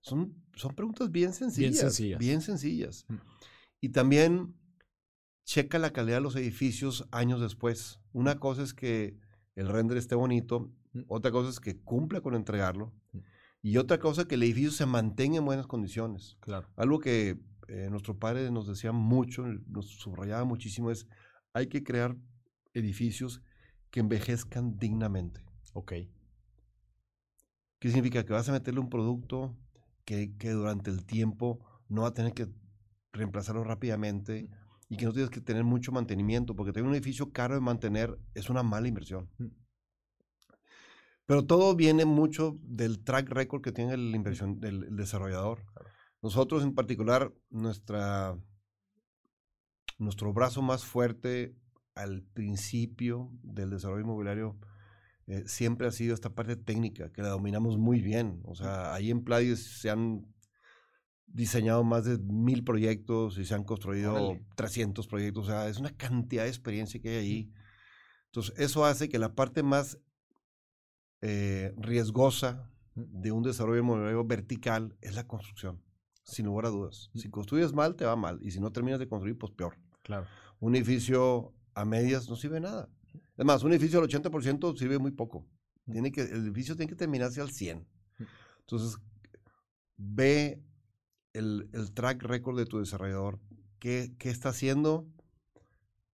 [0.00, 1.70] Son, son preguntas bien sencillas.
[1.70, 2.18] Bien sencillas.
[2.18, 3.06] Bien sencillas.
[3.08, 3.14] Mm.
[3.80, 4.54] Y también
[5.44, 8.00] checa la calidad de los edificios años después.
[8.12, 9.16] Una cosa es que
[9.54, 10.72] el render esté bonito
[11.06, 12.92] otra cosa es que cumpla con entregarlo.
[13.62, 16.36] Y otra cosa, que el edificio se mantenga en buenas condiciones.
[16.40, 16.68] Claro.
[16.76, 21.06] Algo que eh, nuestro padre nos decía mucho, nos subrayaba muchísimo, es
[21.52, 22.16] hay que crear
[22.72, 23.42] edificios
[23.90, 25.44] que envejezcan dignamente.
[25.72, 25.92] Ok.
[27.78, 28.24] ¿Qué significa?
[28.24, 29.56] Que vas a meterle un producto
[30.04, 32.48] que, que durante el tiempo no va a tener que
[33.12, 34.48] reemplazarlo rápidamente
[34.88, 38.18] y que no tienes que tener mucho mantenimiento, porque tener un edificio caro de mantener
[38.34, 39.28] es una mala inversión.
[41.28, 45.62] Pero todo viene mucho del track record que tiene el, inversión, del desarrollador.
[46.22, 48.34] Nosotros en particular, nuestra,
[49.98, 51.54] nuestro brazo más fuerte
[51.94, 54.58] al principio del desarrollo inmobiliario
[55.26, 58.40] eh, siempre ha sido esta parte técnica, que la dominamos muy bien.
[58.44, 60.34] O sea, ahí en Pladis se han
[61.26, 65.44] diseñado más de mil proyectos y se han construido 300 proyectos.
[65.44, 67.52] O sea, es una cantidad de experiencia que hay ahí.
[68.28, 69.98] Entonces, eso hace que la parte más
[71.20, 75.82] eh, riesgosa de un desarrollo inmobiliario vertical es la construcción,
[76.24, 77.10] sin lugar a dudas.
[77.14, 78.38] Si construyes mal, te va mal.
[78.42, 79.76] Y si no terminas de construir, pues peor.
[80.02, 80.26] Claro.
[80.60, 82.88] Un edificio a medias no sirve nada.
[83.36, 85.46] Además, un edificio al 80% sirve muy poco.
[85.90, 87.86] Tiene que, el edificio tiene que terminarse al 100.
[88.60, 88.98] Entonces,
[89.96, 90.62] ve
[91.32, 93.40] el, el track record de tu desarrollador.
[93.78, 95.06] ¿Qué, qué está haciendo?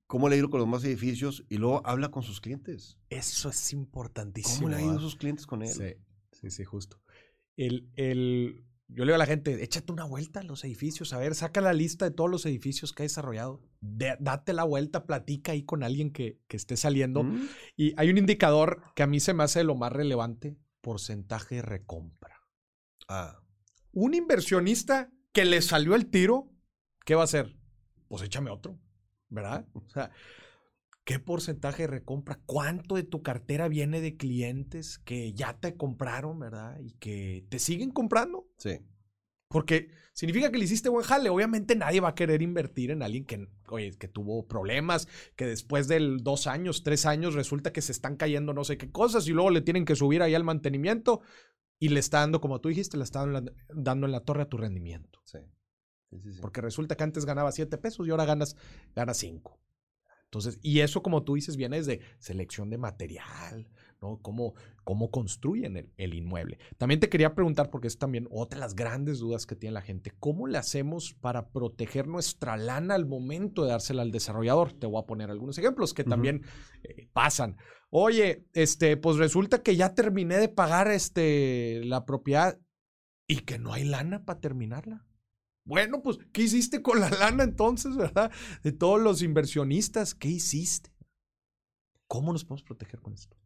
[0.07, 2.99] Cómo le ha ido con los demás edificios y luego habla con sus clientes.
[3.11, 4.63] Eso es importantísimo.
[4.63, 5.69] ¿Cómo le ha ido a sus clientes con él?
[5.69, 5.95] Sí,
[6.33, 7.01] sí, sí, justo.
[7.57, 11.19] El, el, yo le digo a la gente, échate una vuelta a los edificios, a
[11.19, 15.53] ver, saca la lista de todos los edificios que ha desarrollado, date la vuelta, platica
[15.53, 17.25] ahí con alguien que, que esté saliendo.
[17.25, 17.49] Mm.
[17.77, 21.63] Y hay un indicador que a mí se me hace lo más relevante, porcentaje de
[21.63, 22.41] recompra.
[23.09, 23.41] Ah.
[23.93, 26.53] Un inversionista que le salió el tiro,
[27.05, 27.57] ¿qué va a hacer?
[28.09, 28.79] Pues échame otro.
[29.35, 29.67] ¿Verdad?
[29.75, 30.11] O sea,
[31.05, 32.41] ¿qué porcentaje de recompra?
[32.47, 36.79] ¿Cuánto de tu cartera viene de clientes que ya te compraron, ¿verdad?
[36.81, 38.49] Y que te siguen comprando.
[38.57, 38.81] Sí.
[39.49, 41.31] Porque significa que le hiciste buen jale.
[41.31, 43.47] Obviamente nadie va a querer invertir en alguien que,
[43.99, 48.53] que tuvo problemas, que después de dos años, tres años, resulta que se están cayendo
[48.53, 51.21] no sé qué cosas y luego le tienen que subir ahí al mantenimiento
[51.79, 53.27] y le está dando, como tú dijiste, le está
[53.69, 55.21] dando en la torre a tu rendimiento.
[55.25, 55.39] Sí.
[56.41, 58.57] Porque resulta que antes ganaba 7 pesos y ahora ganas,
[58.95, 59.59] ganas 5.
[60.35, 63.69] Entonces, y eso, como tú dices, viene desde selección de material,
[64.03, 64.19] ¿no?
[64.21, 66.59] Cómo, cómo construyen el, el, inmueble.
[66.77, 69.81] También te quería preguntar, porque es también otra de las grandes dudas que tiene la
[69.81, 74.73] gente, ¿cómo le hacemos para proteger nuestra lana al momento de dársela al desarrollador?
[74.73, 76.43] Te voy a poner algunos ejemplos que también
[76.83, 77.57] eh, pasan.
[77.91, 82.59] Oye, este, pues resulta que ya terminé de pagar este, la propiedad
[83.29, 85.07] y que no hay lana para terminarla.
[85.65, 88.31] Bueno, pues, ¿qué hiciste con la lana entonces, verdad?
[88.63, 90.91] De todos los inversionistas, ¿qué hiciste?
[92.07, 93.37] ¿Cómo nos podemos proteger con esto?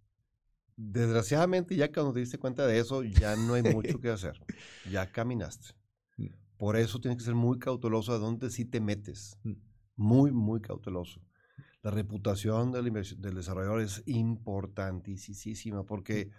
[0.76, 4.38] Desgraciadamente, ya cuando te diste cuenta de eso, ya no hay mucho que hacer.
[4.90, 5.74] Ya caminaste.
[6.16, 6.26] Mm.
[6.56, 9.38] Por eso tienes que ser muy cauteloso a dónde sí te metes.
[9.44, 9.52] Mm.
[9.96, 11.20] Muy, muy cauteloso.
[11.82, 16.30] La reputación del, del desarrollador es importantísima porque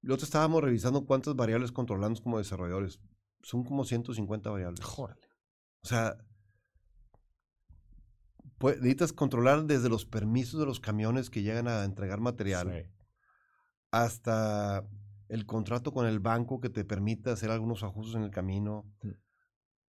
[0.00, 3.00] nosotros estábamos revisando cuántas variables controlamos como desarrolladores
[3.46, 4.84] son como 150 variables.
[4.84, 5.20] Jórale.
[5.80, 6.16] O sea,
[8.60, 12.90] necesitas controlar desde los permisos de los camiones que llegan a entregar material
[13.92, 14.84] hasta
[15.28, 18.92] el contrato con el banco que te permite hacer algunos ajustes en el camino.
[19.02, 19.10] Mm.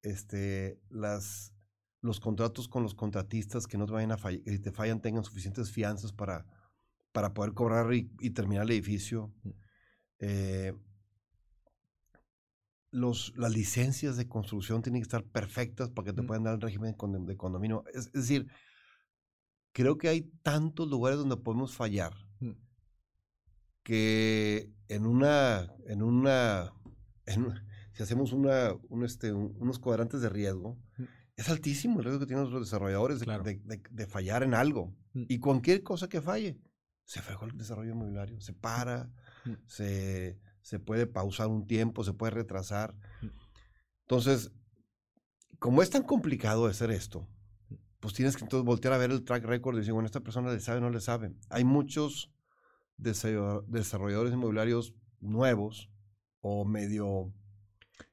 [0.04, 1.56] Este, las,
[2.02, 5.24] los contratos con los contratistas que no te vayan a fallar, si te fallan tengan
[5.24, 6.46] suficientes fianzas para,
[7.12, 9.34] para poder cobrar y, terminar el edificio.
[9.42, 9.50] Mm.
[10.20, 10.74] Eh,
[12.92, 16.28] los, las licencias de construcción tienen que estar perfectas para que te Mm.
[16.28, 17.84] puedan dar el régimen de condom- de condominio.
[17.94, 18.48] Es, es decir,
[19.74, 22.52] creo que hay tantos lugares donde podemos fallar Mm.
[23.84, 26.74] que en una, en una,
[27.26, 27.54] en
[27.94, 31.04] si hacemos una, un, este, un- unos cuadrantes de riesgo, Mm.
[31.36, 33.44] es altísimo el riesgo que tienen los desarrolladores de, Claro.
[33.44, 34.96] de- de- de fallar en algo.
[35.14, 35.24] Mm.
[35.30, 36.58] Y cualquier cosa que falle,
[37.06, 39.10] se fregó el desarrollo inmobiliario, se para,
[39.46, 39.54] Mm.
[39.66, 42.94] se, se puede pausar un tiempo, se puede retrasar.
[44.02, 44.52] Entonces,
[45.60, 47.26] como es tan complicado hacer esto,
[48.02, 50.52] pues tienes que entonces voltear a ver el track record y decir, bueno, esta persona
[50.52, 51.34] le sabe o no le sabe.
[51.50, 52.34] Hay muchos
[52.98, 55.90] desarroll- desarrolladores inmobiliarios nuevos
[56.42, 57.32] o medio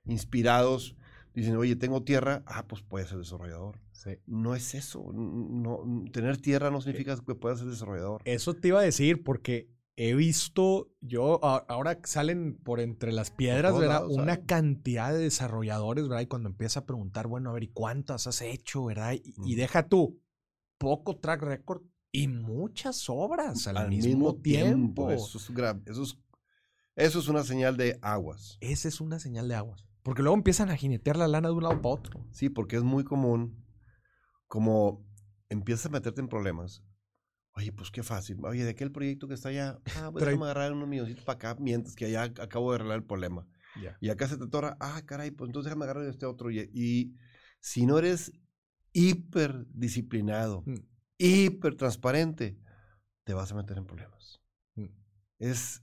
[0.04, 0.94] inspirados,
[1.34, 3.80] dicen, oye, tengo tierra, ah, pues puede ser desarrollador.
[3.90, 4.10] Sí.
[4.26, 5.10] No es eso.
[5.12, 5.80] No,
[6.12, 8.22] tener tierra no significa que puedas ser desarrollador.
[8.24, 13.78] Eso te iba a decir porque he visto, yo ahora salen por entre las piedras,
[13.78, 14.00] ¿verdad?
[14.00, 16.22] lados Una cantidad de desarrolladores, ¿verdad?
[16.22, 19.12] Y cuando empieza a preguntar, bueno, a ver, ¿y cuántas has hecho, verdad?
[19.12, 20.20] Y, y deja tú,
[20.78, 21.82] poco track record
[22.14, 25.10] y muchas obras al, mismo, tiempo.
[25.10, 25.50] Eso es,
[25.86, 26.18] eso, es,
[26.94, 28.56] eso es una señal de aguas.
[28.60, 29.84] Esa es una señal de aguas.
[30.04, 32.24] Porque luego empiezan a jinetear la lana de un lado para otro.
[32.30, 33.64] Sí, porque es muy común,
[34.46, 35.04] como
[35.48, 36.84] empiezas a meterte en problemas.
[37.56, 38.38] Oye, pues qué fácil.
[38.44, 41.24] Oye, de aquel proyecto que está allá, ah, pues Pero hay- déjame agarrar unos milloncitos
[41.24, 43.46] para acá, mientras que allá acabo de arreglar el problema.
[44.00, 46.50] Y acá se te atora, ah, caray, pues entonces déjame agarrar este otro.
[46.50, 47.16] Y, y
[47.60, 48.32] si no eres
[48.92, 50.74] hiper disciplinado, Mm.
[51.18, 52.56] hiper transparente,
[53.24, 54.40] te vas a meter en problemas.
[54.76, 54.86] Mm.
[55.38, 55.82] Es.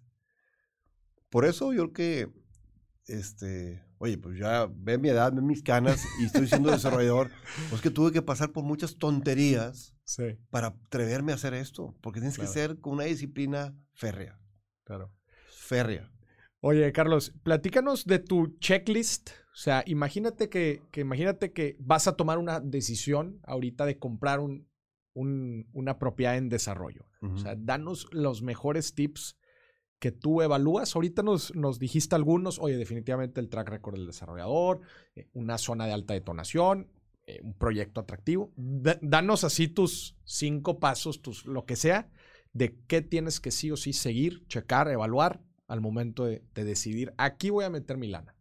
[1.30, 2.34] Por eso yo creo que,
[3.08, 7.30] este, oye, pues ya ve mi edad, ve mis canas y estoy siendo desarrollador.
[7.70, 12.20] Pues que tuve que pasar por muchas tonterías Sí, para atreverme a hacer esto, porque
[12.20, 12.50] tienes Claro.
[12.52, 14.40] que ser con una disciplina férrea.
[14.84, 15.14] claro.
[15.56, 16.12] Férrea.
[16.60, 19.30] Oye, Carlos, platícanos de tu checklist.
[19.54, 24.40] O sea, imagínate que, que imagínate que vas a tomar una decisión ahorita de comprar
[24.40, 24.68] un,
[25.14, 27.06] un- una propiedad en desarrollo.
[27.22, 29.38] O sea, danos los mejores tips
[30.02, 30.96] que tú evalúas.
[30.96, 34.82] Ahorita nos, nos dijiste algunos, oye, definitivamente el track record del desarrollador,
[35.16, 36.90] eh, una zona de alta detonación,
[37.28, 38.52] eh, un proyecto atractivo.
[38.58, 42.10] Da- danos así tus cinco pasos, tus, lo que sea,
[42.54, 47.14] de qué tienes que sí o sí seguir, checar, evaluar al momento de, de decidir,
[47.18, 48.36] aquí voy a meter mi lana.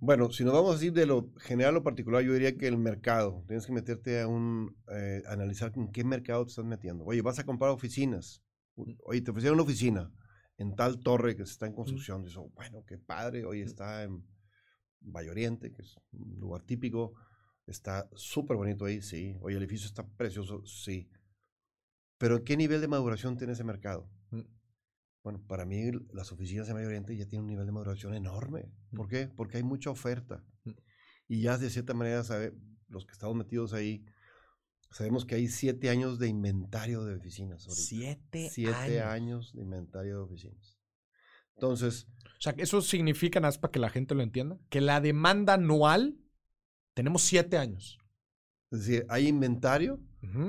[0.00, 2.78] Bueno, si nos vamos a decir de lo general o particular, yo diría que el
[2.78, 3.44] mercado.
[3.46, 7.04] Tienes que meterte a un, eh, analizar en qué mercado te estás metiendo.
[7.04, 8.42] Oye, vas a comprar oficinas.
[8.78, 10.12] U- Oye, te ofrecieron una oficina
[10.56, 12.22] en tal torre que está en construcción.
[12.22, 13.44] Dices, oh, bueno, qué padre.
[13.44, 14.24] Oye, está en
[15.00, 17.14] Valle Oriente, que es un lugar típico.
[17.66, 19.36] Está súper bonito ahí, sí.
[19.40, 21.10] Oye, el edificio está precioso, sí.
[22.18, 24.10] Pero ¿en qué nivel de maduración tiene ese mercado?
[24.30, 24.40] Mm.
[25.22, 28.72] Bueno, para mí las oficinas de Medio Oriente ya tienen un nivel de maduración enorme.
[28.94, 29.10] ¿Por Mm.
[29.10, 29.28] qué?
[29.28, 30.42] Porque hay mucha oferta.
[30.64, 30.70] Mm.
[31.28, 32.54] Y ya de cierta manera, sabe,
[32.88, 34.04] los que estamos metidos ahí,
[34.90, 37.66] sabemos que hay siete años de inventario de oficinas.
[37.66, 37.82] ahorita.
[37.82, 39.12] Siete, Siete años.
[39.12, 40.78] años de inventario de oficinas.
[41.54, 42.06] Entonces,
[42.38, 45.54] O sea, eso significa, nada más para que la gente lo entienda, que la demanda
[45.54, 46.16] anual
[46.94, 47.98] tenemos siete años.
[48.70, 50.00] es decir, hay inventario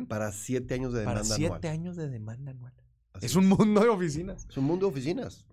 [0.08, 1.74] para siete años de demanda Para siete anual.
[1.74, 2.74] años de demanda anual.
[3.14, 4.46] Así Es un mundo de oficinas.
[4.50, 5.46] Es un mundo de oficinas.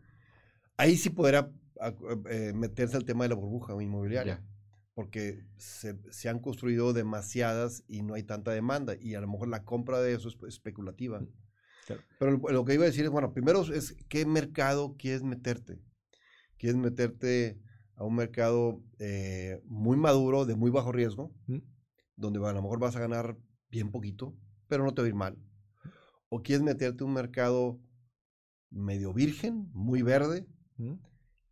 [0.77, 1.95] Ahí sí podrá a-
[2.31, 4.37] eh, meterse al tema de la burbuja inmobiliaria.
[4.41, 4.56] Ya.
[4.97, 8.95] Porque se, se han construido demasiadas y no hay tanta demanda.
[8.99, 11.21] Y a lo mejor la compra de eso es especulativa.
[11.21, 11.29] Mm,
[11.87, 12.03] Claro.
[12.19, 15.79] Pero lo, lo que iba a decir es, bueno, primero es qué mercado quieres meterte.
[16.59, 17.61] ¿Quieres meterte
[17.95, 21.59] a un mercado eh, muy maduro, de muy bajo riesgo, Mm.
[22.17, 23.37] donde a lo mejor vas a ganar
[23.69, 24.35] bien poquito,
[24.67, 25.39] pero no te va a ir mal?
[26.31, 27.79] ¿O quieres meterte a un mercado
[28.71, 30.47] medio virgen, muy verde
[30.79, 30.99] Ujú.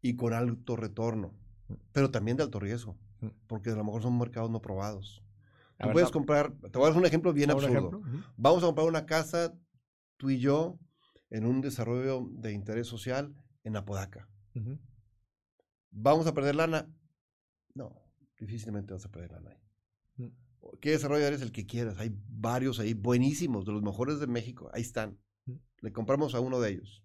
[0.00, 1.74] y con alto retorno, Mm.
[1.92, 2.98] pero también de alto riesgo?
[3.46, 5.24] Porque a lo mejor son mercados no probados.
[5.78, 7.72] Tú ver, puedes comprar, te voy a dar un ejemplo bien absurdo.
[7.72, 8.02] ejemplo.
[8.36, 9.52] Vamos a comprar una casa,
[10.16, 10.78] tú y yo,
[11.30, 13.34] en un desarrollo de interés social
[13.64, 14.28] en Apodaca.
[15.90, 16.88] ¿Vamos a perder lana?
[17.74, 17.92] No,
[18.38, 19.60] difícilmente vas a perder lana ahí.
[20.16, 20.30] Mm.
[20.80, 21.42] ¿Qué desarrollo eres?
[21.42, 21.98] El que quieras.
[21.98, 24.70] Hay varios ahí, buenísimos, de los mejores de México.
[24.72, 25.18] Ahí están.
[25.46, 25.54] Mm.
[25.80, 27.04] Le compramos a uno de ellos.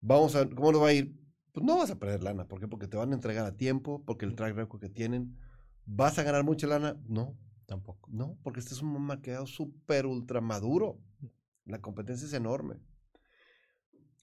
[0.00, 1.14] Vamos a, ¿cómo nos va a ir?
[1.56, 2.46] Pues no vas a perder lana.
[2.46, 2.68] ¿Por qué?
[2.68, 5.38] Porque te van a entregar a tiempo, porque el track record que tienen.
[5.86, 6.98] ¿Vas a ganar mucha lana?
[7.08, 7.34] No,
[7.64, 8.10] Tampoco.
[8.12, 11.00] no, porque este es un mercado súper ultra maduro.
[11.64, 12.74] La competencia es enorme.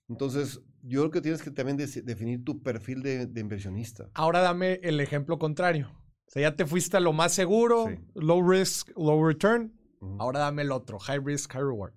[0.08, 4.12] Entonces, yo creo que tienes que también definir tu perfil de, de inversionista.
[4.14, 5.90] Ahora dame el ejemplo contrario.
[6.28, 7.96] O sea, ya te fuiste a lo más seguro, Sí.
[8.14, 9.74] low risk, low return.
[10.20, 11.94] Ahora dame el otro, high risk, high reward.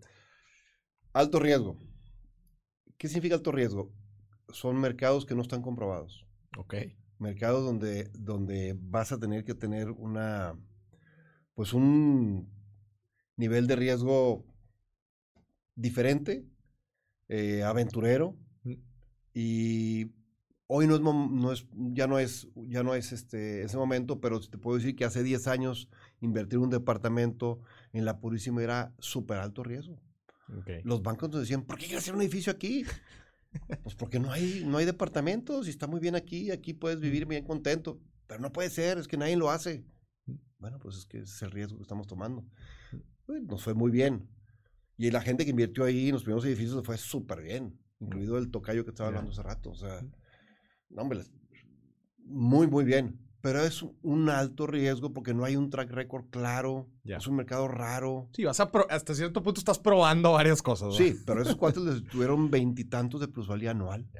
[1.12, 1.76] Alto riesgo.
[2.96, 3.92] ¿Qué significa alto riesgo?
[4.48, 6.24] Son mercados que no están comprobados.
[6.56, 6.74] Ok.
[7.18, 10.54] Mercados donde, donde vas a tener que tener una,
[11.54, 12.48] pues un
[13.36, 14.44] nivel de riesgo
[15.74, 16.46] diferente,
[17.28, 18.74] eh, aventurero, Mm.
[19.34, 20.12] y
[20.66, 24.40] hoy no es, no es, ya no es, ya no es este, ese momento, pero
[24.40, 25.88] te puedo decir que hace 10 años
[26.20, 27.60] invertir un departamento
[27.92, 30.00] en la Purísima era súper alto riesgo.
[30.58, 30.70] Ok.
[30.84, 32.84] Los bancos nos decían, ¿por qué quieres hacer un edificio aquí?
[33.82, 37.26] Pues porque no hay, no hay departamentos y está muy bien aquí, aquí puedes vivir
[37.26, 39.84] bien contento, pero no puede ser, es que nadie lo hace.
[40.58, 42.44] Bueno, pues es que ese es el riesgo que estamos tomando.
[43.26, 44.28] Uy, Nos fue muy bien.
[44.96, 48.50] Y la gente que invirtió ahí en los primeros edificios fue súper bien, incluido el
[48.50, 49.70] tocayo que estaba hablando hace rato.
[49.70, 50.00] O sea,
[50.88, 51.20] no, hombre,
[52.24, 53.25] muy, muy bien.
[53.46, 57.68] Pero es un alto riesgo porque no hay un track record claro, es un mercado
[57.68, 58.28] raro.
[58.32, 60.88] Sí, vas a pro- hasta cierto punto estás probando varias cosas.
[60.88, 60.98] ¿verdad?
[61.14, 64.10] Sí, pero esos cuates les tuvieron veintitantos de plusvalía anual.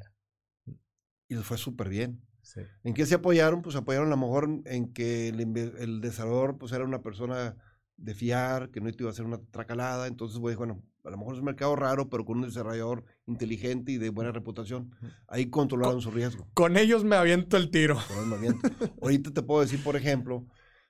[1.27, 2.21] Y les fue súper bien.
[2.41, 2.61] Sí.
[2.85, 3.61] ¿En qué se apoyaron?
[3.61, 7.57] Pues se apoyaron a lo mejor en que el, el desarrollador pues era una persona
[7.97, 10.07] de fiar, que no te iba a hacer una tracalada.
[10.07, 13.97] Entonces, bueno, a lo mejor es un mercado raro, pero con un desarrollador inteligente y
[13.97, 14.91] de buena reputación.
[15.27, 16.47] Ahí controlaron su riesgo.
[16.53, 17.97] Con ellos me aviento el tiro.
[18.07, 18.69] con el movimiento.
[19.01, 20.45] Ahorita te puedo decir, por ejemplo,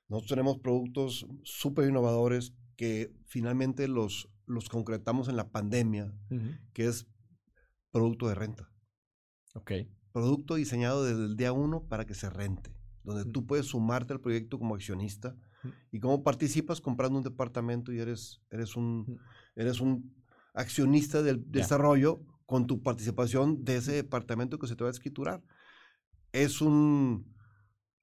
[0.09, 6.11] nosotros tenemos productos súper innovadores que finalmente los, los concretamos en la pandemia,
[6.73, 7.07] que es
[7.91, 8.71] producto de renta.
[9.53, 9.71] Ok.
[10.11, 14.21] Producto diseñado desde el día uno para que se rente, donde tú puedes sumarte al
[14.21, 15.35] proyecto como accionista
[15.91, 19.19] y cómo participas comprando un departamento y eres, eres, un.
[19.57, 20.15] Eres un
[20.53, 25.43] accionista del desarrollo con tu participación de ese departamento que se te va a escriturar.
[26.31, 27.35] Es un...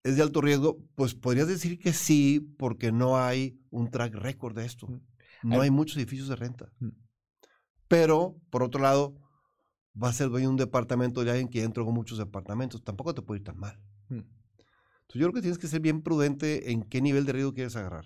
[0.03, 0.85] ¿Es de alto riesgo?
[0.97, 4.87] Pues podrías decir que sí, porque no hay un track record de esto.
[4.87, 5.01] Mm.
[5.45, 6.71] No Hay- muchos edificios de renta.
[6.79, 6.89] Mm.
[7.89, 9.15] Pero, por otro lado,
[10.01, 12.85] va a ser dueño de un departamento de alguien que ya entregó muchos departamentos.
[12.85, 13.81] Tampoco te puede ir tan mal.
[14.09, 14.19] Mm.
[14.19, 17.77] Entonces, yo creo que tienes que ser bien prudente en qué nivel de riesgo quieres
[17.77, 18.05] agarrar.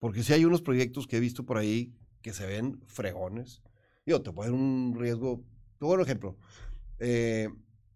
[0.00, 1.92] Porque si hay unos proyectos que he visto por ahí
[2.28, 3.62] que se ven fregones.
[4.04, 5.42] Yo te puedo dar un riesgo.
[5.78, 6.36] Te voy a dar un ejemplo.
[6.98, 7.48] Eh,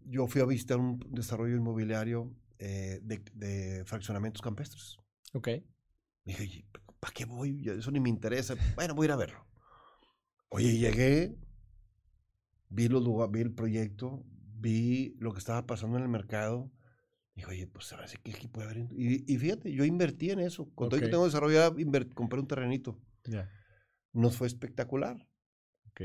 [0.05, 4.97] yo fui a visitar un desarrollo inmobiliario eh, de, de fraccionamientos campestres.
[5.33, 5.49] Ok.
[6.25, 6.65] Dije,
[6.99, 7.69] ¿para qué voy?
[7.69, 8.55] Eso ni me interesa.
[8.73, 9.45] Bueno, voy a ir a verlo.
[10.49, 11.35] Oye, llegué,
[12.69, 14.23] vi, los lugar- vi el proyecto,
[14.55, 16.71] vi lo que estaba pasando en el mercado.
[17.35, 18.87] Dije, oye, pues a ver si aquí puede haber.
[18.97, 20.69] Y, y fíjate, yo invertí en eso.
[20.73, 21.11] Con todo y que Ok.
[21.11, 21.75] tengo desarrollado,
[22.15, 22.99] compré un terrenito.
[23.25, 23.47] Ya.
[24.13, 25.27] Nos fue espectacular.
[25.89, 26.01] Ok.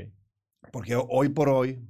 [0.71, 1.87] Porque ho- hoy por hoy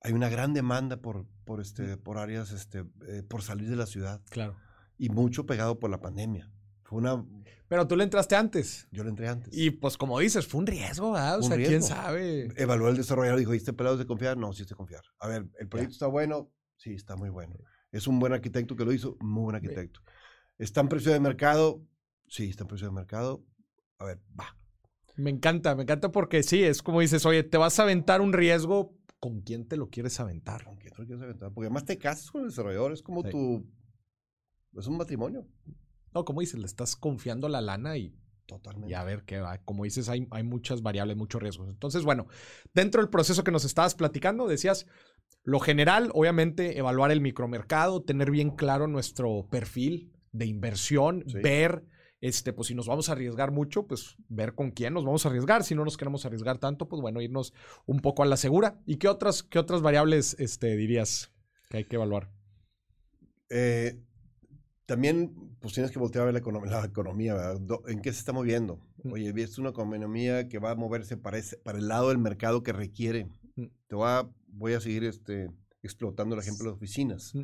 [0.00, 3.86] hay una gran demanda por, por, este, por áreas, este, eh, por salir de la
[3.86, 4.20] ciudad.
[4.30, 4.56] Claro.
[4.98, 6.50] Y mucho pegado por la pandemia.
[6.84, 7.24] Fue una.
[7.68, 8.86] Pero tú le entraste antes.
[8.90, 9.48] Yo le entré antes.
[9.56, 11.36] Y pues como dices, fue un riesgo, ¿verdad?
[11.36, 11.88] O Un sea, quién riesgo.
[11.88, 12.48] sabe.
[12.56, 14.36] evaluó el desarrollador y dijo, ¿y este pelado es de confiar?
[14.36, 15.02] No, sí es de confiar.
[15.20, 16.50] A ver, ¿el proyecto está bueno?
[16.76, 17.56] Sí, está muy bueno.
[17.92, 19.16] ¿Es un buen arquitecto que lo hizo?
[19.20, 20.00] Muy buen arquitecto.
[20.58, 21.82] ¿Está en precio de mercado?
[22.28, 23.44] Sí, está en precio de mercado.
[23.98, 24.56] A ver, va.
[25.16, 28.32] Me encanta, me encanta porque sí, es como dices, oye, te vas a aventar un
[28.32, 30.64] riesgo, ¿con quién te lo quieres aventar?
[30.64, 31.52] ¿Con quién te lo quieres aventar?
[31.52, 33.30] Porque además te casas con el desarrollador, es como Sí.
[33.30, 33.66] tu...
[34.78, 35.46] Es un matrimonio.
[36.14, 38.90] No, como dices, le estás confiando la lana y, Totalmente.
[38.90, 39.58] y a ver qué va.
[39.58, 41.68] Como dices, hay, hay muchas variables, muchos riesgos.
[41.68, 42.26] Entonces, bueno,
[42.74, 44.86] dentro del proceso que nos estabas platicando, decías,
[45.44, 51.38] lo general, obviamente, evaluar el micromercado, tener bien claro nuestro perfil de inversión, Sí.
[51.42, 51.84] ver,
[52.22, 55.28] este, pues si nos vamos a arriesgar mucho, pues ver con quién nos vamos a
[55.28, 55.64] arriesgar.
[55.64, 57.52] Si no nos queremos arriesgar tanto, pues bueno, irnos
[57.84, 58.80] un poco a la segura.
[58.86, 61.32] ¿Y qué otras, qué otras variables este, dirías
[61.68, 62.30] que hay que evaluar?
[63.50, 64.00] Eh,
[64.86, 67.60] también, pues tienes que voltear a ver la, econom- la economía, ¿verdad?
[67.88, 68.78] ¿En qué se está moviendo?
[69.02, 69.12] Mm.
[69.12, 72.62] Oye, es una economía que va a moverse para, ese- para el lado del mercado
[72.62, 73.26] que requiere.
[73.56, 73.66] Mm.
[73.88, 75.50] Te voy a, voy a seguir este,
[75.82, 77.34] explotando el ejemplo de oficinas.
[77.34, 77.42] Mm.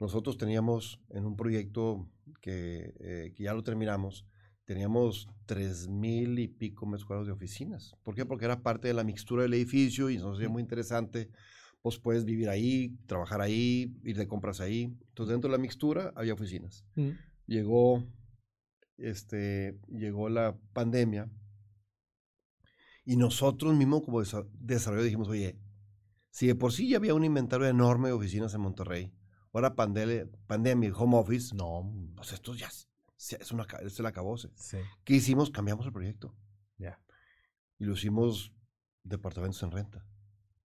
[0.00, 2.08] Nosotros teníamos en un proyecto
[2.40, 4.26] que, eh, que ya lo terminamos,
[4.64, 7.94] teníamos tres mil y pico metros cuadrados de oficinas.
[8.02, 8.24] ¿Por qué?
[8.26, 10.52] Porque era parte de la mixtura del edificio y nos hacía Mm.
[10.52, 11.30] muy interesante.
[11.82, 14.84] Pues puedes vivir ahí, trabajar ahí, ir de compras ahí.
[15.08, 16.84] Entonces dentro de la mixtura había oficinas.
[17.46, 18.04] Llegó,
[18.98, 21.30] este, llegó la pandemia
[23.04, 25.56] y nosotros mismos como desa- desarrollo dijimos, oye,
[26.30, 29.12] si de por sí ya había un inventario enorme de oficinas en Monterrey,
[29.56, 34.06] ahora pandemia, pandemia, home office, No, pues esto ya es, se- es, una, es el
[34.06, 34.50] acabose.
[34.54, 35.50] sí, ¿Qué hicimos?
[35.50, 36.34] Cambiamos el proyecto
[36.78, 37.00] ya.
[37.78, 38.52] y lo hicimos
[39.02, 40.06] departamentos en renta.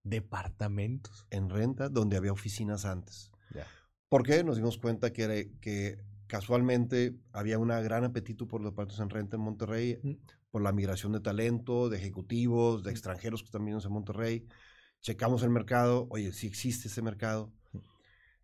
[0.04, 1.26] Departamentos.
[1.30, 3.30] En renta donde había oficinas antes.
[3.54, 3.66] Ya.
[4.08, 4.44] ¿Por qué?
[4.44, 9.10] Nos dimos cuenta que, era- que casualmente había un gran apetito por los departamentos en
[9.10, 10.12] renta en Monterrey, Mm.
[10.50, 12.92] por la migración de talento, de ejecutivos, de Mm.
[12.92, 14.46] extranjeros que están viniendo en Monterrey.
[15.00, 17.52] Checamos el mercado, oye, si existe ese mercado.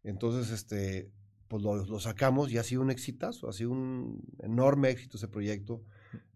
[0.03, 0.09] Mm.
[0.09, 1.11] Entonces, este,
[1.49, 5.29] pues lo, lo sacamos y ha sido un exitazo, ha sido un enorme éxito ese
[5.29, 5.83] proyecto,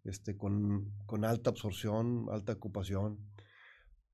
[0.04, 3.18] este, con, con alta absorción, alta ocupación.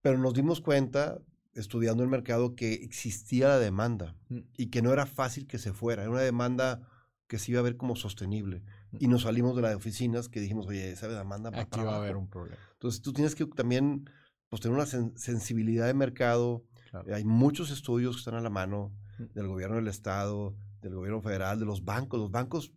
[0.03, 1.18] Pero nos dimos cuenta,
[1.55, 4.38] estudiando el mercado, que existía la demanda Mm.
[4.57, 6.86] y que no era fácil que se fuera, era una demanda
[7.26, 8.62] que se iba a ver como sostenible.
[8.99, 11.88] Y nos salimos de las oficinas que dijimos, oye, esa demanda va Aquí va a
[11.88, 12.03] abajo".
[12.03, 12.57] haber un problema.
[12.72, 14.09] Entonces tú tienes que también
[14.49, 16.64] pues, tener una sen- sensibilidad de mercado.
[16.90, 17.14] Claro.
[17.14, 19.08] Hay muchos estudios que están a la mano Mm.
[19.19, 22.21] Del gobierno del estado, del gobierno federal, de los bancos.
[22.21, 22.73] Los bancos,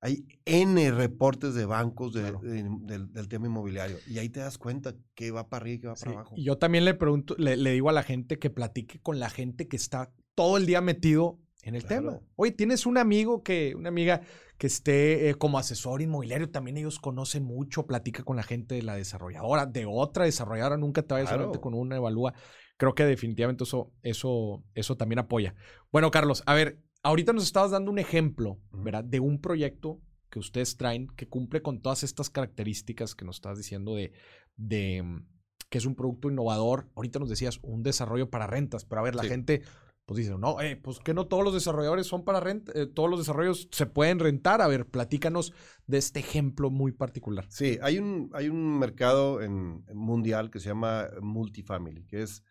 [0.00, 2.40] hay N reportes de bancos de- Claro.
[2.40, 3.96] de- del, del tema inmobiliario.
[4.06, 6.34] Y ahí te das cuenta que va para arriba y que va Sí, para abajo.
[6.36, 9.30] Y yo también le pregunto, le, le digo a la gente que platique con la
[9.30, 12.10] gente que está todo el día metido en el Claro.
[12.10, 12.20] tema.
[12.36, 14.20] Oye, tienes un amigo que, una amiga
[14.58, 18.82] que esté eh, como asesor inmobiliario, también ellos conocen mucho, platica con la gente de
[18.82, 21.62] la desarrolladora, de otra desarrolladora, nunca te vayas solamente Claro.
[21.62, 22.34] con una evalúa.
[22.76, 25.54] Creo que definitivamente eso, eso, eso también apoya.
[25.92, 28.58] Bueno, Carlos, a ver, ahorita nos estabas dando un ejemplo.
[28.72, 29.04] ¿verdad?
[29.04, 30.00] De un proyecto
[30.30, 34.12] que ustedes traen que cumple con todas estas características que nos estabas diciendo de,
[34.56, 35.26] de mm,
[35.70, 36.90] que es un producto innovador.
[36.96, 39.28] Ahorita nos decías un desarrollo para rentas, pero a ver, la Sí.
[39.28, 39.62] gente
[40.06, 43.08] pues dice, no, eh, pues que no todos los desarrolladores son para renta, eh, todos
[43.08, 44.60] los desarrollos se pueden rentar.
[44.60, 45.54] A ver, platícanos
[45.86, 47.46] de este ejemplo muy particular.
[47.48, 52.44] Sí, hay un, hay un mercado en mundial que se llama multifamily, que es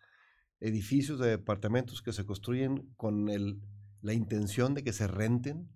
[0.64, 3.60] edificios de departamentos que se construyen con el,
[4.00, 5.68] la intención de que se renten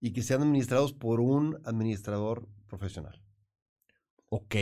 [0.00, 3.20] y que sean administrados por un administrador profesional.
[4.28, 4.54] Ok,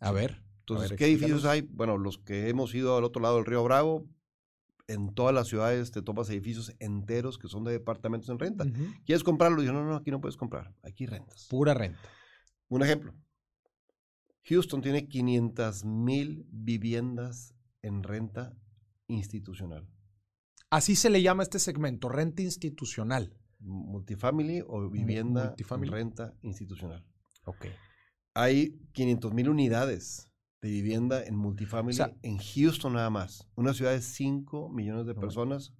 [0.00, 0.42] a ver.
[0.60, 1.60] Entonces, ver, ¿qué edificios hay?
[1.60, 4.08] Bueno, los que hemos ido al otro lado del río Bravo,
[4.88, 8.66] en todas las ciudades te tomas edificios enteros que son de departamentos en renta.
[9.06, 9.60] ¿Quieres comprarlo?
[9.60, 11.46] Digo, no, no, aquí no puedes comprar, aquí rentas.
[11.48, 12.00] Pura renta.
[12.68, 13.14] Un ejemplo.
[14.42, 18.56] Houston tiene 500 mil viviendas en renta
[19.12, 19.88] institucional.
[20.70, 23.36] Así se le llama a este segmento, renta institucional.
[23.60, 25.88] Multifamily o vivienda multifamily.
[25.88, 27.04] en renta institucional.
[27.44, 27.66] Ok.
[28.34, 30.30] Hay 500 mil unidades
[30.62, 33.48] de vivienda en multifamily O sea- en Houston nada más.
[33.54, 35.74] Una ciudad de 5 millones de personas.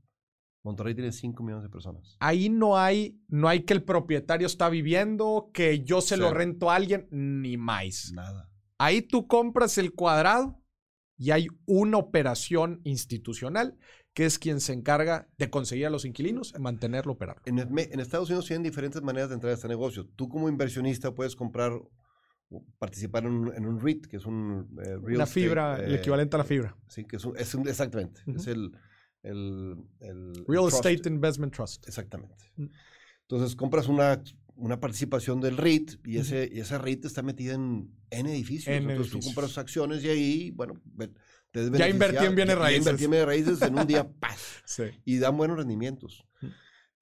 [0.65, 2.17] Monterrey tiene 5 millones de personas.
[2.21, 6.71] Ahí no hay, no hay que el propietario está viviendo, que yo se lo rento
[6.71, 8.13] a alguien, ni más.
[8.15, 8.49] Nada.
[8.79, 10.62] Ahí tú compras el cuadrado
[11.23, 13.79] y hay una operación institucional
[14.13, 17.43] que es quien se encarga de conseguir a los inquilinos y mantenerlo operando.
[17.47, 20.05] En, el Estados Unidos tienen diferentes maneras de entrar a este negocio.
[20.17, 21.81] Tú como inversionista puedes comprar
[22.81, 25.93] participar en un, en un REIT, que es un eh, real Una estate, fibra, el
[25.95, 26.77] eh, equivalente a la fibra.
[26.89, 28.21] Sí, que es un, es un- exactamente.
[28.27, 28.73] Es el,
[29.23, 30.85] el, el Real trust.
[30.85, 31.87] Estate Investment Trust.
[31.87, 32.45] Exactamente.
[32.57, 32.67] Mm.
[33.29, 34.21] Entonces compras una,
[34.63, 38.69] una participación del REIT y ese, y esa REIT está metida en N edificios.
[38.69, 39.25] En Entonces edificios.
[39.25, 40.81] tú compras acciones y ahí, bueno,
[41.51, 42.79] te Ya invertí en bienes Ya- ya raíces.
[42.87, 44.63] invertí en bienes raíces en un día, ¡paz!
[44.65, 44.85] Sí.
[45.05, 46.25] y dan buenos rendimientos.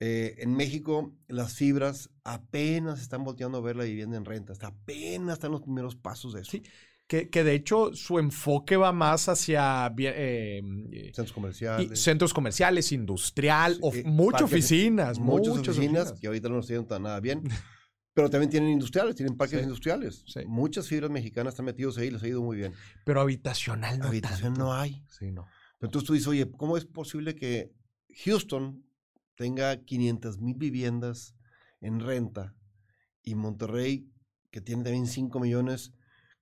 [0.03, 4.55] Eh, en México, las fibras apenas están volteando a ver la vivienda en renta.
[4.55, 6.53] Hasta apenas están los primeros pasos de eso.
[6.53, 6.63] Sí.
[7.11, 12.01] Que, que de hecho su enfoque va más hacia eh, eh, Centros y comerciales.
[12.01, 16.69] centros comerciales, industrial, Sí, of- eh, muchas oficinas, muchas, muchas, oficinas, que ahorita no nos
[16.69, 17.43] tienen tan nada bien.
[18.15, 19.65] Pero también tienen industriales, tienen parques Sí.
[19.65, 20.23] industriales.
[20.25, 20.41] Sí.
[20.47, 22.75] Muchas fibras mexicanas están metidos ahí, les ha ido muy bien.
[23.05, 24.61] Pero habitacional no Habitación tanto.
[24.67, 25.03] no hay.
[25.09, 25.47] Sí, no.
[25.79, 27.73] Pero entonces tú dices, oye, ¿cómo es posible que
[28.25, 28.85] Houston
[29.35, 31.35] tenga 500 mil viviendas
[31.81, 32.55] en renta
[33.25, 34.07] y Monterrey,
[34.53, 35.93] que tiene también 5 millones,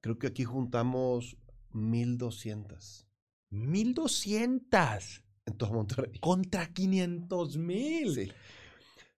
[0.08, 1.36] creo que aquí juntamos
[1.72, 3.06] 1200
[3.50, 6.18] 1200 en todo Monterrey?
[6.20, 8.14] contra 500 mil.
[8.14, 8.32] Sí.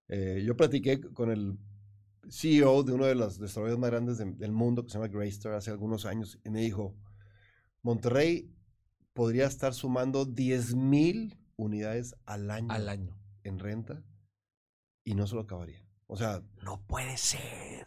[0.09, 1.59] Eh, yo platiqué con el
[2.28, 5.55] CEO de uno de los desarrolladores más grandes de- del mundo, que se llama Greystar,
[5.55, 6.95] hace algunos años, y me dijo,
[7.82, 8.53] Monterrey
[9.12, 13.16] podría estar sumando 10 mil unidades al año, Al año.
[13.45, 14.03] en renta
[15.05, 15.84] y no se lo acabaría.
[16.07, 17.86] O sea, No puede ser.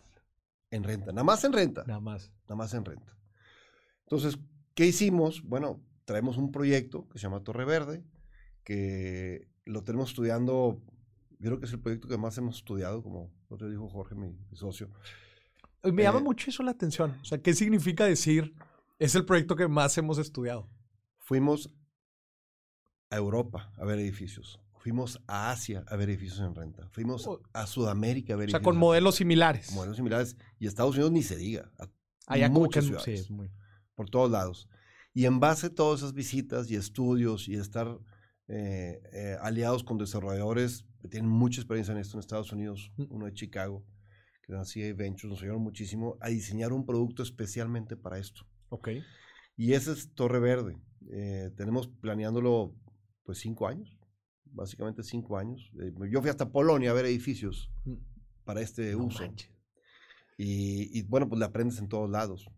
[0.75, 2.31] En renta, nada más en renta, Nada más.
[2.43, 3.15] nada más en renta.
[4.03, 4.37] Entonces,
[4.75, 5.41] ¿qué hicimos?
[5.43, 8.03] Bueno, traemos un proyecto que se llama Torre Verde,
[8.63, 10.81] que lo tenemos estudiando,
[11.39, 14.29] yo creo que es el proyecto que más hemos estudiado, como otro dijo Jorge, mi,
[14.49, 14.89] mi socio.
[15.83, 17.17] Me llama Eh, mucho eso la atención.
[17.21, 18.53] O sea, ¿qué significa decir
[18.99, 20.69] es el proyecto que más hemos estudiado?
[21.19, 21.69] Fuimos
[23.09, 24.59] a Europa a ver edificios.
[24.83, 26.89] Fuimos a Asia a ver edificios en renta.
[26.91, 28.63] Fuimos O- a Sudamérica a ver O sea, edificios.
[28.73, 29.71] con modelos similares.
[29.71, 30.35] modelos similares.
[30.59, 31.71] Y Estados Unidos ni se diga.
[32.27, 33.25] Allá como muchas que- ciudades.
[33.27, 33.49] sí, muy-
[33.95, 34.67] por todos lados.
[35.13, 37.97] Y en base a todas esas visitas y estudios y estar
[38.49, 43.03] eh, eh, aliados con desarrolladores que tienen mucha experiencia en esto en Estados Unidos, Mm.
[43.09, 43.85] uno de Chicago,
[44.45, 48.45] que CA Ventures, nos ayudaron muchísimo a diseñar un producto especialmente para esto.
[48.67, 48.89] Ok.
[49.55, 50.77] Y ese es Torre Verde.
[51.09, 52.75] Eh, tenemos planeándolo
[53.23, 53.92] pues cinco años.
[54.53, 55.71] Básicamente cinco años.
[55.81, 57.93] Eh, yo fui hasta Polonia a ver edificios Mm.
[58.45, 59.23] para este No uso.
[60.37, 62.49] Y, y, bueno, pues le aprendes en todos lados.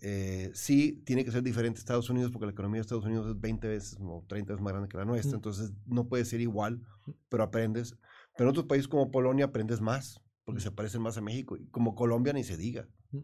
[0.00, 3.28] Eh, sí, tiene que ser diferente a Estados Unidos porque la economía de Estados Unidos
[3.28, 5.36] es 20 veces o 30 veces más grande que la nuestra, Mm.
[5.36, 6.80] entonces no puede ser igual,
[7.28, 7.96] pero aprendes.
[8.36, 10.62] Pero en otros países como Polonia aprendes más porque Mm.
[10.64, 12.88] se parecen más a México y como Colombia ni se diga.
[13.12, 13.18] Mm.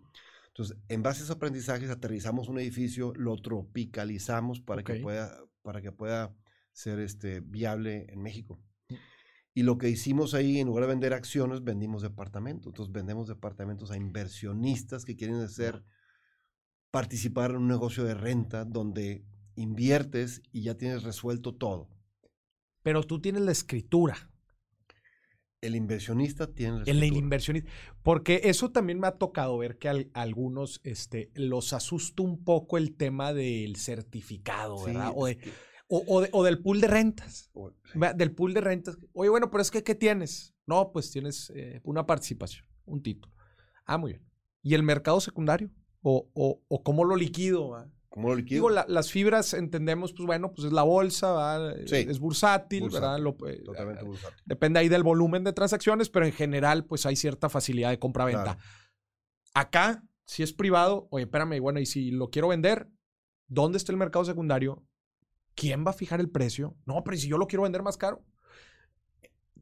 [0.49, 5.81] Entonces, en base a esos aprendizajes, aterrizamos un edificio, lo tropicalizamos para, que, pueda, para
[5.81, 6.35] que pueda
[6.81, 8.61] ser este, viable en México.
[8.89, 8.95] Mm.
[9.55, 12.69] Y lo que hicimos ahí, en lugar de vender acciones, vendimos departamentos.
[12.69, 15.83] Entonces, vendemos departamentos a inversionistas que quieren hacer,
[16.91, 19.25] participar en un negocio de renta donde
[19.57, 21.89] inviertes y ya tienes resuelto todo.
[22.83, 24.31] Pero tú tienes la escritura.
[25.61, 27.19] El inversionista tiene la escritura.
[27.19, 27.71] inversionista.
[28.03, 32.79] Porque eso también me ha tocado ver que al- algunos este, los asusta un poco
[32.79, 35.13] el tema del certificado, Sí, ¿verdad?
[35.15, 35.53] O, es de- que-
[35.91, 37.51] o- o de- o del pool de rentas.
[37.53, 37.73] o-
[38.15, 38.97] Del pool de rentas.
[39.13, 40.55] Oye, bueno, pero es que, ¿qué tienes?
[40.67, 43.35] No, pues tienes eh, una participación, un título.
[43.85, 44.25] Ah, muy bien.
[44.63, 45.71] ¿Y el mercado secundario?
[46.03, 46.31] ¿O,
[46.85, 47.87] cómo lo liquido?
[48.09, 48.57] ¿Cómo lo liquido?
[48.57, 53.19] Digo, la- las fibras entendemos, pues bueno, pues es la bolsa, es bursátil, Bursátil, ¿verdad?
[53.21, 54.43] Lo- eh, Totalmente bursátil.
[54.47, 58.43] Depende ahí del volumen de transacciones, pero en general, pues hay cierta facilidad de compra-venta.
[58.57, 58.61] Claro.
[59.55, 62.89] Acá, si es privado, oye, espérame, bueno, y si lo quiero vender,
[63.49, 64.85] ¿dónde está el mercado secundario?
[65.55, 66.77] ¿Quién va a fijar el precio?
[66.87, 68.25] No, pero ¿y si yo lo quiero vender más caro?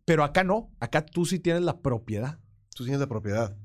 [0.04, 2.38] Pero acá no, acá tú sí tienes la propiedad.
[2.74, 3.56] Tú tienes la propiedad.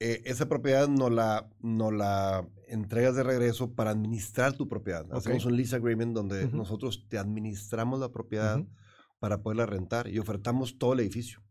[0.00, 5.04] Eh, esa propiedad no la, no la entregas de regreso para administrar tu propiedad.
[5.12, 8.64] Hacemos un lease agreement donde nosotros te administramos la propiedad
[9.18, 11.42] para poderla rentar y ofertamos todo el edificio.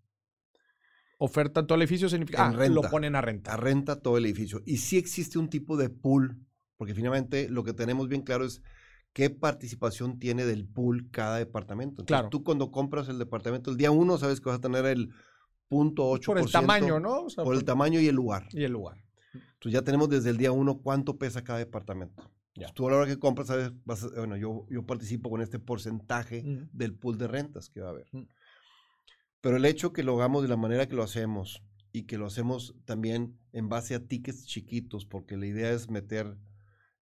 [1.18, 2.90] Oferta todo el edificio significa, En ah, lo renta.
[2.90, 3.54] ponen a renta.
[3.54, 4.62] A renta todo el edificio.
[4.66, 6.46] Y sí existe un tipo de pool,
[6.78, 8.62] porque finalmente lo que tenemos bien claro es
[9.18, 12.03] qué participación tiene del pool cada departamento.
[12.03, 12.30] Entonces, Claro.
[12.30, 15.09] tú cuando compras el departamento el día uno sabes que vas a tener el
[15.68, 17.24] punto ocho Por el tamaño, ¿no?
[17.24, 18.47] O sea, Por el tamaño y el lugar.
[18.51, 19.03] Y el lugar.
[19.34, 22.30] Entonces ya tenemos desde el día uno cuánto pesa cada departamento.
[22.53, 22.72] Ya.
[22.74, 25.57] Tú a la hora que compras, sabes, vas a- bueno, yo, yo participo con este
[25.57, 26.70] porcentaje Ujú.
[26.72, 28.07] del pool de rentas que va a haber.
[28.11, 28.28] Mm.
[29.41, 32.28] Pero el hecho que lo hagamos de la manera que lo hacemos y que lo
[32.28, 36.38] hacemos también en base a tickets chiquitos, porque la idea es meter,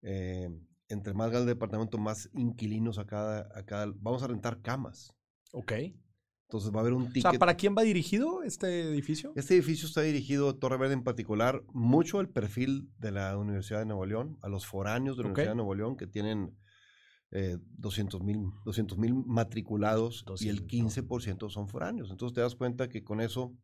[0.01, 0.49] eh,
[0.89, 3.91] entre más grande el departamento, más inquilinos a cada, a cada...
[3.97, 5.13] Vamos a rentar camas.
[5.51, 5.73] Ok.
[6.47, 7.31] Entonces va a haber un O ticket.
[7.31, 9.33] sea, ¿para quién va dirigido este edificio?
[9.35, 13.85] Este edificio está dirigido, Torre Verde en particular, mucho al perfil de la Universidad de
[13.85, 15.29] Nuevo León, a los foráneos de la.
[15.29, 16.55] Universidad de Nuevo León que tienen
[17.31, 22.11] eh, 200 mil matriculados y el 200, 15% son foráneos.
[22.11, 23.57] Entonces te das cuenta que con eso,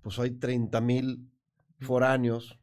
[0.00, 1.30] pues hay 30 mil
[1.80, 2.58] foráneos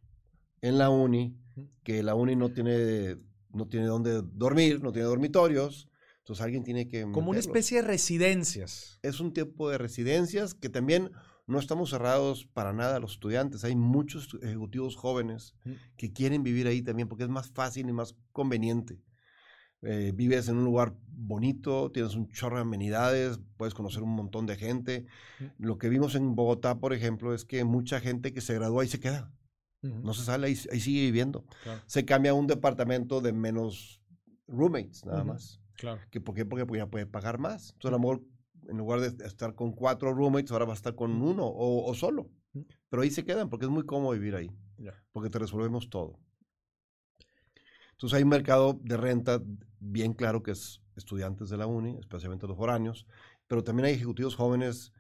[0.62, 1.38] en la uni,
[1.84, 3.18] que la uni no tiene,
[3.58, 5.90] no tiene dónde dormir, no tiene dormitorios.
[6.20, 7.04] Entonces alguien tiene que...
[7.12, 9.00] Como una especie de residencias.
[9.02, 11.12] es un tipo de residencias que también
[11.46, 13.64] no estamos cerrados para nada a los estudiantes.
[13.64, 15.72] Hay muchos ejecutivos jóvenes Mm.
[15.96, 19.00] que quieren vivir ahí también porque es más fácil y más conveniente.
[19.84, 24.46] Eh, vives en un lugar bonito, tienes un chorro de amenidades, puedes conocer un montón
[24.48, 25.06] de gente.
[25.40, 25.46] Mm.
[25.66, 28.90] Lo que vimos en Bogotá, por ejemplo, es que mucha gente que se gradúa ahí
[28.90, 29.32] se queda,
[29.82, 31.46] No se sale, ahí, ahí sigue viviendo.
[31.64, 31.82] Claro.
[31.86, 34.02] Se cambia a un departamento de menos
[34.48, 35.62] roommates, nada más.
[35.76, 36.02] Claro.
[36.10, 36.46] ¿Que ¿Por qué?
[36.46, 37.72] Porque pues, ya puede pagar más.
[37.74, 38.24] Entonces, a lo mejor,
[38.68, 41.94] en lugar de estar con cuatro roommates, ahora va a estar con uno o, o
[41.94, 42.30] solo.
[42.90, 44.52] Pero ahí se quedan porque es muy cómodo vivir ahí,
[45.12, 46.20] porque te resolvemos todo.
[47.92, 49.42] Entonces, hay un mercado de renta
[49.80, 53.06] bien claro que es estudiantes de la uni, especialmente los foráneos,
[53.48, 54.92] pero también hay ejecutivos jóvenes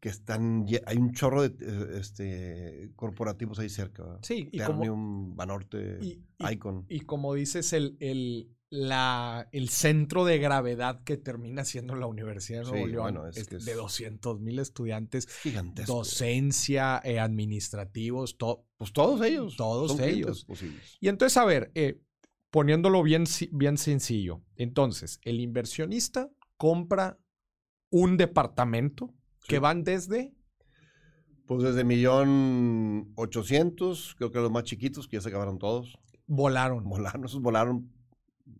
[0.00, 4.02] que están, hay un chorro de eh, este, corporativos ahí cerca.
[4.04, 4.20] ¿verdad?
[4.22, 6.84] Sí, y como, Ternium, Banorte, y- y- Icon.
[6.88, 12.64] y como dices, el, el, la, el centro de gravedad que termina siendo la Universidad
[12.64, 15.94] de Nuevo Sí, León bueno, es es que es- de 200 mil estudiantes, Es gigantesco.
[15.96, 18.66] docencia, eh, administrativos, todo.
[18.76, 19.56] Pues todos ellos.
[19.56, 20.46] Todos ellos.
[21.00, 22.00] Y entonces, a ver, eh,
[22.50, 27.18] poniéndolo bien, bien sencillo, entonces, el inversionista compra
[27.90, 29.14] un departamento
[29.46, 30.34] que van desde...
[31.46, 36.84] Pues desde millón ochocientos, creo que los más chiquitos, que ya se acabaron todos, Volaron.
[36.88, 37.92] volaron, esos volaron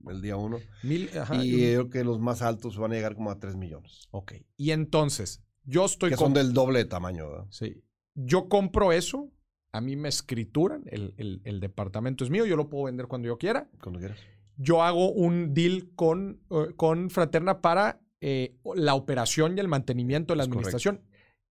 [0.09, 0.59] el día uno.
[0.83, 4.09] Mil, ajá, y creo que los más altos van a llegar como a tres millones.
[4.11, 4.35] ok.
[4.59, 6.11] Y entonces, yo estoy...
[6.11, 7.47] Que con- son del doble de tamaño, ¿verdad?
[7.49, 7.83] Sí.
[8.15, 9.33] Yo compro eso,
[9.73, 13.29] a mí me escrituran, el, el- el departamento es mío, yo lo puedo vender cuando
[13.29, 13.71] yo quiera.
[13.83, 14.19] Cuando quieras.
[14.59, 20.33] Yo hago un deal con, eh, con Fraterna para eh, la operación y el mantenimiento
[20.33, 20.69] de la Es correcto.
[20.69, 21.03] administración.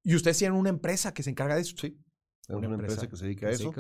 [0.04, 1.76] Y ustedes tienen una empresa que se encarga de eso.
[1.78, 1.98] Sí.
[2.48, 3.72] Tenemos una, empresa, que se dedica a eso.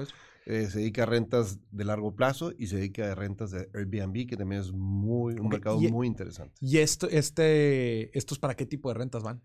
[0.45, 4.27] Eh, se dedica a rentas de largo plazo y se dedica a rentas de Airbnb,
[4.27, 6.53] que también es muy, un mercado y- muy interesante.
[6.61, 9.41] ¿Y esto, este, estos para qué tipo de rentas van?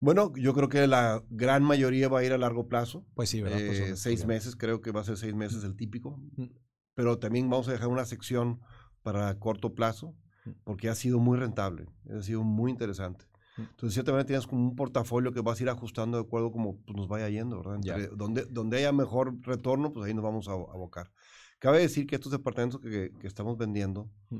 [0.00, 3.04] Bueno, yo creo que la gran mayoría va a ir a largo plazo.
[3.14, 3.58] Pues sí, ¿verdad?
[3.66, 6.20] Pues Eh, seis meses, creo que va a ser seis meses el típico.
[6.36, 6.46] Mm.
[6.94, 8.60] Pero también vamos a dejar una sección
[9.02, 10.27] para corto plazo, Mm.
[10.64, 13.24] Porque ha sido muy rentable, ha sido muy interesante.
[13.56, 13.62] Mm.
[13.62, 16.50] Entonces, de cierta manera, tienes como un portafolio que vas a ir ajustando de acuerdo
[16.52, 17.76] como pues, nos vaya yendo, ¿verdad?
[17.76, 21.10] Entre- donde, donde haya mejor retorno, pues ahí nos vamos a abocar.
[21.58, 24.38] Cabe decir que estos departamentos que, que estamos vendiendo, Mm.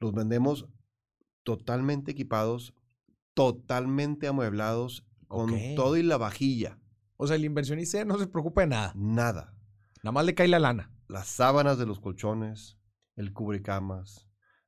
[0.00, 0.66] los vendemos
[1.44, 2.74] totalmente equipados,
[3.34, 6.78] totalmente amueblados, con todo y la vajilla.
[7.16, 8.92] O sea, el inversionista no se preocupa de nada.
[8.96, 9.54] Nada.
[10.02, 10.90] Nada más le cae la lana.
[11.08, 12.78] Las sábanas de los colchones,
[13.16, 14.25] el cubrecamas,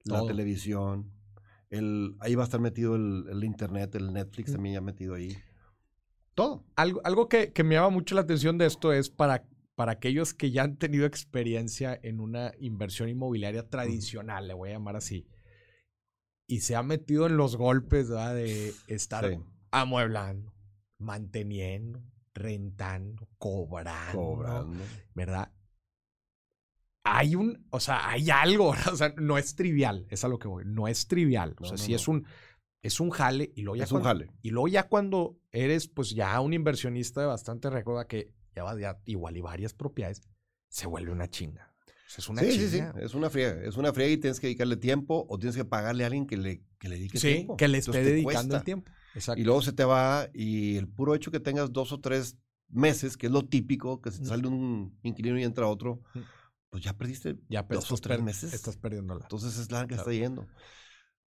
[0.08, 1.10] la televisión,
[1.70, 5.36] el, ahí va a estar metido el, el internet, el Netflix también ya metido ahí.
[6.34, 6.64] Todo.
[6.76, 9.44] Algo, algo que, que me llama mucho la atención de esto es para,
[9.74, 14.74] para aquellos que ya han tenido experiencia en una inversión inmobiliaria tradicional, le voy a
[14.74, 15.26] llamar así,
[16.46, 18.34] y se ha metido en los golpes ¿verdad?
[18.34, 19.38] de estar Sí.
[19.72, 20.54] amueblando,
[20.98, 22.02] manteniendo,
[22.34, 24.84] rentando, cobrando, Cobrando.
[25.14, 25.52] ¿verdad?
[27.16, 30.48] Hay un, o sea, hay algo, o sea, no es trivial, es a lo que
[30.48, 31.96] voy, no es trivial, o sea, no, sí no.
[31.96, 32.26] es un,
[32.82, 34.32] es un jale y luego ya Es un cuando- jale.
[34.42, 38.98] y luego ya cuando eres pues ya un inversionista de bastante recuerda que ya ya
[39.04, 40.22] igual y varias propiedades,
[40.68, 41.72] se vuelve una chinga.
[41.86, 42.76] O sea, es una Sí, sí, sí.
[42.78, 42.94] chinga.
[43.00, 43.62] Es una friega.
[43.62, 46.36] Es una friega y tienes que dedicarle tiempo o tienes que pagarle a alguien que
[46.36, 47.56] le, que le dedique Sí, tiempo.
[47.56, 48.90] que le esté Entonces dedicando el tiempo.
[49.14, 49.40] Exacto.
[49.40, 52.36] Y luego se te va y el puro hecho que tengas dos o tres
[52.70, 56.02] meses, que es lo típico, que se te sale un inquilino y entra otro.
[56.70, 58.52] Pues ya perdiste ya pero dos o tres meses.
[58.52, 59.22] Estás perdiéndola.
[59.24, 60.02] Entonces es la que Claro.
[60.02, 60.46] está yendo.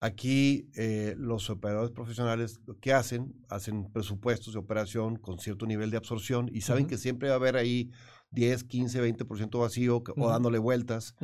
[0.03, 5.91] Aquí eh, los operadores profesionales lo que hacen, hacen presupuestos de operación con cierto nivel
[5.91, 7.91] de absorción y saben que siempre va a haber ahí
[8.31, 11.15] 10, 15, 20% vacío o dándole vueltas,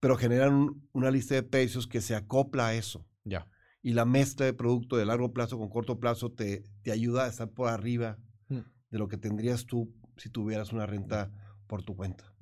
[0.00, 3.06] pero generan un- una lista de precios que se acopla a eso.
[3.24, 3.46] Ya.
[3.80, 7.28] Y la mezcla de producto de largo plazo con corto plazo te, te ayuda a
[7.28, 8.58] estar por arriba Mm.
[8.90, 11.30] de lo que tendrías tú si tuvieras una renta
[11.66, 12.32] por tu cuenta.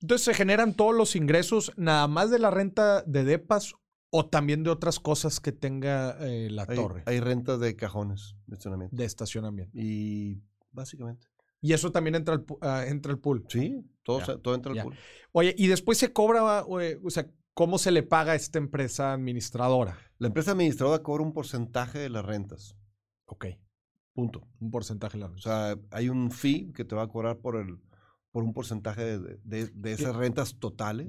[0.00, 3.74] Entonces se generan todos los ingresos nada más de la renta de depas
[4.10, 8.36] o también de otras cosas que tenga eh, la Hay, torre hay rentas de cajones
[8.46, 8.96] de estacionamiento.
[8.96, 9.78] de estacionamiento.
[9.78, 11.26] Y básicamente.
[11.60, 13.44] Y eso también entra al, ah, entra al pool.
[13.48, 14.96] Sí, todo, Ya, todo entra al pool.
[15.32, 19.98] Oye, y después se cobra, o sea, ¿cómo se le paga a esta empresa administradora?
[20.18, 22.76] La empresa administradora cobra un porcentaje de las rentas.
[23.24, 23.46] Ok.
[24.12, 24.46] Punto.
[24.60, 27.56] Un porcentaje de la O sea, hay un fee que te va a cobrar por
[27.56, 27.78] el
[28.34, 31.06] por un porcentaje de, de- de esas rentas totales.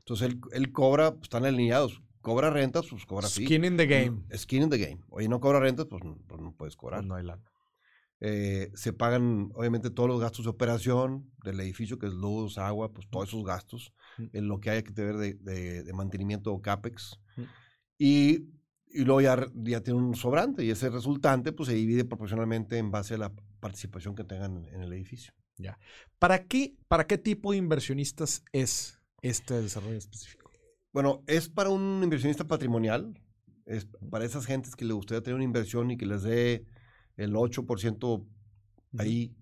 [0.00, 2.02] Entonces él, él cobra, pues, están alineados.
[2.20, 3.44] Cobra rentas, pues cobra fee.
[3.44, 4.24] Skin in the game.
[4.36, 4.98] Skin in the game.
[5.10, 6.98] Oye, no cobra rentas, pues, no- pues no puedes cobrar.
[7.02, 7.44] Pues no hay lana.
[8.18, 12.92] Eh, se pagan, obviamente, todos los gastos de operación del edificio, que es luz, agua,
[12.92, 14.24] pues todos esos gastos, Mm.
[14.32, 17.20] en lo que haya que tener de, de- de mantenimiento o CAPEX.
[17.36, 17.42] Mm.
[17.98, 18.48] Y,
[18.88, 22.90] y luego ya, ya tiene un sobrante, y ese resultante, pues se divide proporcionalmente en
[22.90, 25.32] base a la participación que tengan en, en el edificio.
[26.18, 30.50] ¿Para qué, ¿Para qué tipo de inversionistas es este desarrollo específico?
[30.92, 33.20] Bueno, es para un inversionista patrimonial,
[33.66, 36.64] es para esas gentes que le gustaría tener una inversión y que les dé
[37.16, 38.26] el 8%
[38.98, 39.34] ahí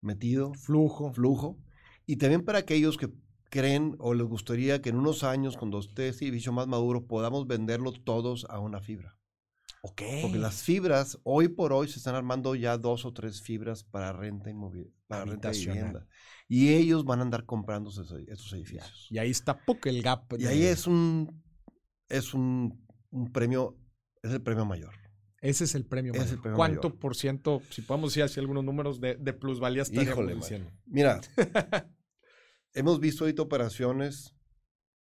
[0.00, 0.54] metido.
[0.54, 1.12] Flujo.
[1.12, 1.58] flujo.
[2.06, 3.10] Y también para aquellos que
[3.50, 7.46] creen o les gustaría que en unos años, cuando esté este edificio más maduro, podamos
[7.46, 9.19] venderlo todos a una fibra.
[9.82, 10.02] Ok.
[10.22, 14.12] Porque las fibras, hoy por hoy, se están armando ya dos o tres fibras para
[14.12, 16.06] renta inmobiliaria, para renta de vivienda.
[16.48, 18.56] Y ellos van a andar comprando esos, Ya.
[18.56, 19.06] edificios.
[19.10, 20.32] Y ahí está poco el gap.
[20.38, 21.42] Y ahí es un,
[22.08, 23.78] es un, un premio,
[24.22, 24.94] es el premio mayor.
[25.40, 26.12] Ese es el premio.
[26.12, 26.34] Es mayor.
[26.34, 26.98] el premio ¿Cuánto mayor.
[27.00, 30.36] por ciento, si podemos decir así algunos números de, de plusvalía Híjole?
[30.84, 31.20] Mira,
[32.74, 34.34] hemos visto ahorita operaciones,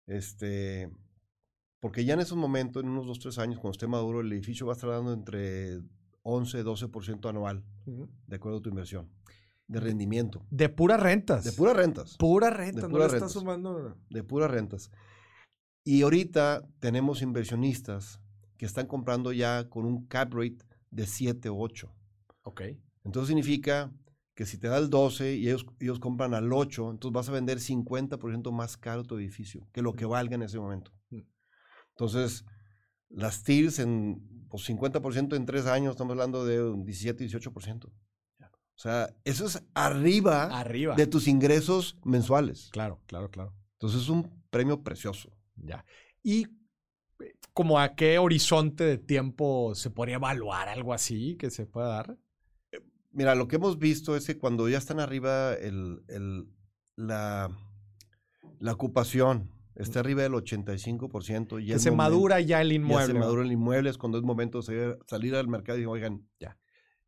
[0.06, 0.90] este,
[1.86, 4.66] porque ya en esos momentos, en unos 2, 3 años, cuando esté maduro, el edificio
[4.66, 5.80] va a estar dando entre
[6.22, 7.62] 11, 12% anual,
[8.26, 9.08] de acuerdo a tu inversión,
[9.68, 11.44] de rendimiento, De puras rentas.
[11.44, 12.88] de puras rentas, Pura renta.
[12.88, 13.96] de no le estás sumando.
[14.10, 14.90] de puras rentas.
[15.84, 18.20] Y ahorita tenemos inversionistas
[18.56, 20.58] que están comprando ya con un cap rate
[20.90, 21.88] de 7 o 8.
[22.42, 22.62] Ok.
[23.04, 23.92] Entonces significa
[24.34, 27.32] que si te da el 12 y ellos, ellos compran al 8, entonces vas a
[27.32, 30.90] vender 50% más caro tu edificio que lo que valga en ese momento.
[31.96, 32.44] Entonces,
[33.08, 37.86] las TIRs en pues, 50% en 3 años, estamos hablando de un 17, 18%.
[37.88, 40.94] O sea, eso es arriba Arriba.
[40.96, 42.68] de tus ingresos mensuales.
[42.72, 43.54] Claro, claro, claro.
[43.72, 45.32] Entonces es un premio precioso.
[45.56, 45.82] Ya.
[46.22, 46.42] Y
[47.20, 51.88] eh, como a qué horizonte de tiempo se podría evaluar algo así que se pueda
[51.88, 52.18] dar.
[53.12, 56.46] Mira, lo que hemos visto es que cuando ya están arriba el, el-
[56.96, 57.50] la,
[58.58, 63.06] la ocupación, está arriba del 85%, ya Que se momento- madura ya el ya inmueble.
[63.06, 63.26] se ¿verdad?
[63.26, 66.58] madura el inmueble, es cuando es momento de salir, al mercado y digan, oigan, Ya.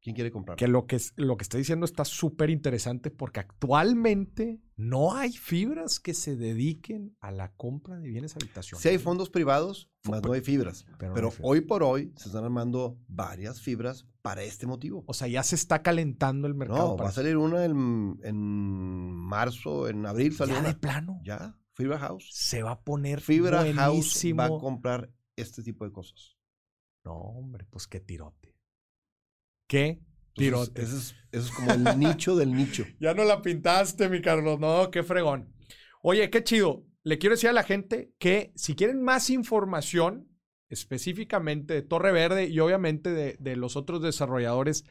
[0.01, 0.57] ¿quién quiere comprar?
[0.57, 5.99] Que lo que, lo que está diciendo está súper interesante porque actualmente no hay fibras
[6.01, 8.83] que se dediquen a la compra de bienes habitacionales.
[8.83, 10.85] Sí hay fondos privados, más no hay fibras.
[10.99, 11.41] Pero Pero, no hay fibras.
[11.51, 15.05] hoy por hoy se están armando varias fibras para este motivo.
[15.07, 16.91] O sea, ya se está calentando el mercado.
[16.91, 20.69] No, para va a salir una en, en marzo, en abril sale ya una.
[20.69, 21.21] de plano.
[21.25, 22.29] Ya, Fibra House.
[22.31, 24.37] Se va a poner Fibra House buenísimo.
[24.37, 26.37] va a comprar este tipo de cosas.
[27.05, 28.55] No, hombre, pues qué tirote.
[29.69, 30.01] Qué
[30.37, 30.83] Entonces, tirote.
[30.83, 32.85] es, eso es como el nicho del nicho.
[33.01, 34.59] Ya no la pintaste, mi Carlos.
[34.61, 35.55] No, qué fregón.
[36.03, 36.85] Oye, qué chido.
[37.05, 40.29] Le quiero decir a la gente que si quieren más información,
[40.69, 44.85] específicamente de Torre Verde y obviamente de, de los otros desarrolladores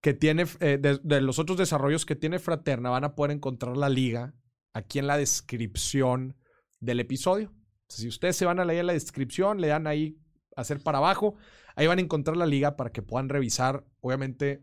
[0.00, 3.76] que tiene, eh, de, de los otros desarrollos que tiene Fraterna, van a poder encontrar
[3.76, 4.34] la liga
[4.72, 6.36] aquí en la descripción
[6.80, 7.52] del episodio.
[7.88, 10.18] Si ustedes se van a leer la descripción, le dan ahí
[10.56, 11.36] hacer para abajo,
[11.76, 14.62] ahí van a encontrar la liga para que puedan revisar, obviamente,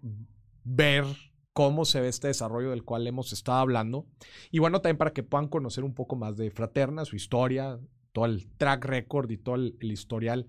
[0.64, 1.06] ver
[1.54, 4.08] cómo se ve este desarrollo del cual hemos estado hablando.
[4.52, 7.80] Y bueno, también para que puedan conocer un poco más de Fraterna, su historia,
[8.12, 10.48] todo el track record y todo el, historial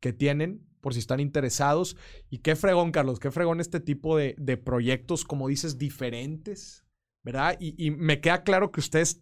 [0.00, 1.96] que tienen, por si están interesados.
[2.30, 6.84] Y qué fregón, Carlos, qué fregón este tipo de proyectos, como dices, diferentes,
[7.22, 7.56] ¿verdad?
[7.60, 9.20] Y, y me queda claro que ustedes,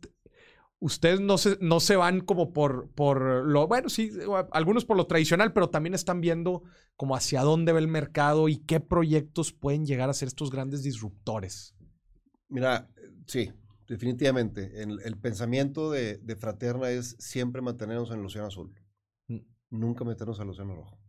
[0.78, 4.10] ustedes no se, no se van como por, por lo, bueno, sí,
[4.52, 6.62] algunos por lo tradicional, pero también están viendo
[6.96, 10.82] como hacia dónde va el mercado y qué proyectos pueden llegar a ser estos grandes
[10.82, 11.74] disruptores.
[12.48, 12.88] Mira,
[13.26, 13.52] sí,
[13.88, 14.82] definitivamente.
[14.82, 18.74] El, el pensamiento de, de Fraterna es siempre mantenernos en el océano azul.
[19.28, 19.38] Mm.
[19.70, 20.99] Nunca meternos al océano rojo.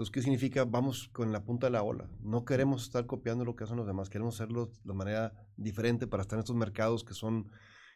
[0.00, 0.64] Entonces, ¿qué significa?
[0.64, 2.08] Vamos con la punta de la ola.
[2.22, 4.08] No queremos estar copiando lo que hacen los demás.
[4.08, 7.50] Queremos hacerlo de manera diferente para estar en estos mercados que son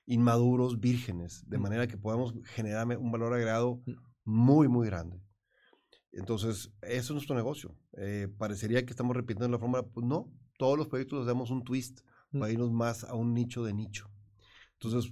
[0.04, 1.62] inmaduros, vírgenes, de Mm.
[1.62, 3.92] manera que podamos generar un valor agregado Mm.
[4.26, 5.18] muy, muy grande.
[6.12, 7.74] Entonces, eso es nuestro negocio.
[7.96, 9.84] Eh, parecería que estamos repitiendo la fórmula.
[9.84, 12.02] Pues no, todos los proyectos les damos un twist
[12.32, 12.38] Mm.
[12.38, 14.10] para irnos más a un nicho de nicho.
[14.74, 15.10] Entonces,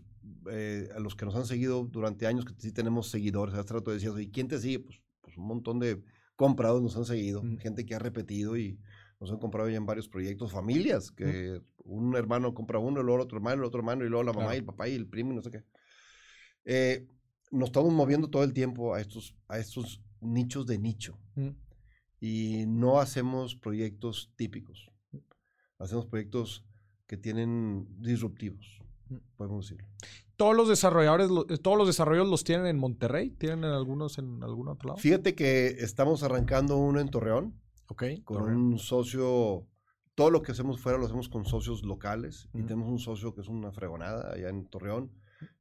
[0.51, 3.93] eh, a los que nos han seguido durante años, que sí tenemos seguidores, hace rato
[3.93, 4.81] decías, ¿y quién te sigue?
[4.81, 6.05] Pues, pues un montón de
[6.43, 7.59] comprados nos han seguido, Mm.
[7.59, 8.79] gente que ha repetido y
[9.21, 13.17] nos han comprado ya en varios proyectos, familias, que un hermano compra uno, y luego
[13.21, 14.57] el otro hermano, el otro hermano, y luego la mamá Claro.
[14.57, 15.65] y el papá y el primo y no sé qué.
[16.65, 17.07] Eh,
[17.53, 21.51] nos estamos moviendo todo el tiempo a estos, a estos nichos de nicho Mm.
[22.21, 24.91] y no hacemos proyectos típicos.
[25.79, 26.65] Hacemos proyectos
[27.07, 29.17] que tienen disruptivos, Mm.
[29.37, 29.89] podemos decirlo.
[30.43, 34.43] Todos los desarrolladores, eh, todos los desarrollos los tienen en Monterrey, tienen en algunos en
[34.43, 34.99] algún otro lado.
[34.99, 38.03] Fíjate que estamos arrancando uno en Torreón Ok.
[38.25, 38.57] con Torreón.
[38.73, 39.69] un socio.
[40.17, 43.41] Todo lo que hacemos fuera lo hacemos con socios locales y tenemos un socio que
[43.41, 45.13] es una fregonada allá en Torreón.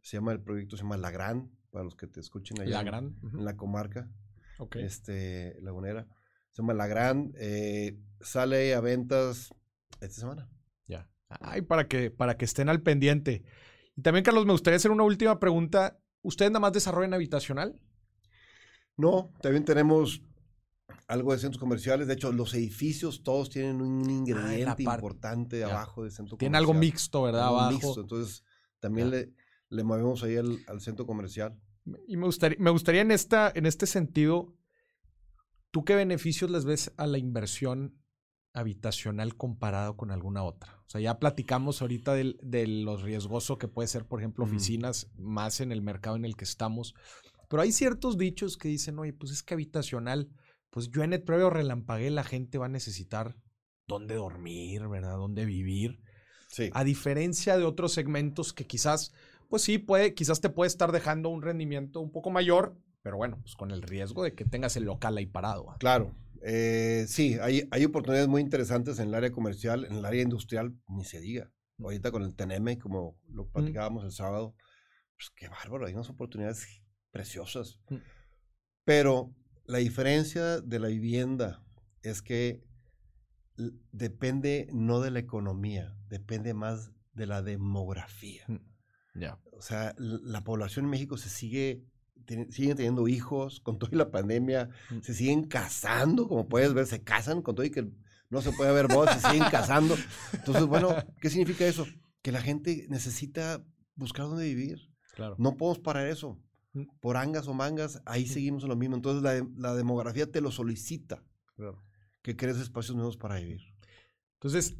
[0.01, 2.79] Se llama el proyecto, se llama La Gran, para los que te escuchen allá La
[2.79, 3.15] en- gran.
[3.33, 4.09] en la comarca.
[4.57, 4.77] ok.
[4.77, 6.07] este, lagunera.
[6.49, 7.33] Se llama La Gran.
[7.37, 9.53] eh, sale a ventas
[10.01, 10.49] esta semana.
[10.87, 11.07] Ya.
[11.29, 13.43] Ay, para que, para que estén al pendiente.
[13.95, 15.99] Y también, Carlos, me gustaría hacer una última pregunta.
[16.21, 17.79] ¿Ustedes nada más desarrollan habitacional?
[18.97, 20.21] No, también tenemos
[21.07, 22.07] algo de centros comerciales.
[22.07, 25.67] De hecho, los edificios todos tienen un ingrediente par- importante ya.
[25.67, 26.93] abajo del centro Tiene algo comercial.
[26.93, 27.47] mixto, ¿verdad?
[27.47, 27.71] Algo Abajo.
[27.73, 28.01] mixto.
[28.01, 28.43] Entonces,
[28.79, 29.17] también Ya.
[29.17, 29.33] le,
[29.69, 31.57] le movemos ahí al, al centro comercial.
[32.07, 34.53] Y me gustaría, me gustaría en, esta, en este sentido,
[35.71, 37.95] ¿tú qué beneficios les ves a la inversión
[38.53, 40.77] habitacional comparado con alguna otra?
[40.87, 45.09] O sea, ya platicamos ahorita del- de los riesgoso que puede ser, por ejemplo, oficinas,
[45.17, 46.93] más en el mercado en el que estamos.
[47.49, 50.29] Pero hay ciertos dichos que dicen, oye, pues es que habitacional,
[50.69, 53.35] pues yo en el previo relampagué, la gente va a necesitar
[53.87, 55.17] dónde dormir, ¿verdad?
[55.17, 56.01] Dónde vivir.
[56.47, 56.69] Sí.
[56.73, 59.13] A diferencia de otros segmentos que quizás,
[59.49, 63.37] pues sí, puede, quizás te puede estar dejando un rendimiento un poco mayor, pero bueno,
[63.41, 65.75] pues con el riesgo de que tengas el local ahí parado.
[65.79, 66.13] Claro.
[66.43, 70.75] Eh, sí, hay, hay oportunidades muy interesantes en el área comercial, en el área industrial,
[70.87, 71.51] ni se diga.
[71.77, 71.85] Mm.
[71.85, 74.55] Ahorita con el TNM, como lo platicábamos el sábado,
[75.15, 76.81] pues qué bárbaro, hay unas oportunidades
[77.11, 77.79] preciosas.
[77.89, 77.97] Mm.
[78.83, 79.35] Pero
[79.65, 81.63] la diferencia de la vivienda
[82.01, 82.63] es que
[83.91, 88.45] depende no de la economía, depende más de la demografía.
[89.13, 89.39] Ya.
[89.51, 91.85] O sea, la población en México se sigue,
[92.49, 95.01] siguen teniendo hijos con toda la pandemia, Mm.
[95.01, 97.89] se siguen casando, como puedes ver, se casan con todo y que
[98.29, 99.95] no se puede ver voz, se siguen casando.
[100.33, 101.85] Entonces, bueno, ¿qué significa eso?
[102.21, 103.63] Que la gente necesita
[103.95, 104.89] buscar dónde vivir.
[105.15, 105.35] Claro.
[105.37, 106.39] No podemos parar eso.
[106.73, 106.83] Mm.
[107.01, 108.27] Por angas o mangas, ahí Mm.
[108.27, 108.95] seguimos en lo mismo.
[108.95, 111.23] Entonces, la, la demografía te lo solicita,
[111.55, 111.83] Claro.
[112.21, 113.61] que crees espacios nuevos para vivir.
[114.39, 114.75] Entonces,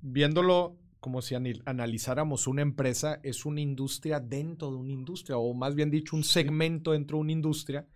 [0.00, 5.74] viéndolo como si analizáramos una empresa, es una industria dentro de una industria, o más
[5.74, 7.86] bien dicho, un segmento dentro de una industria,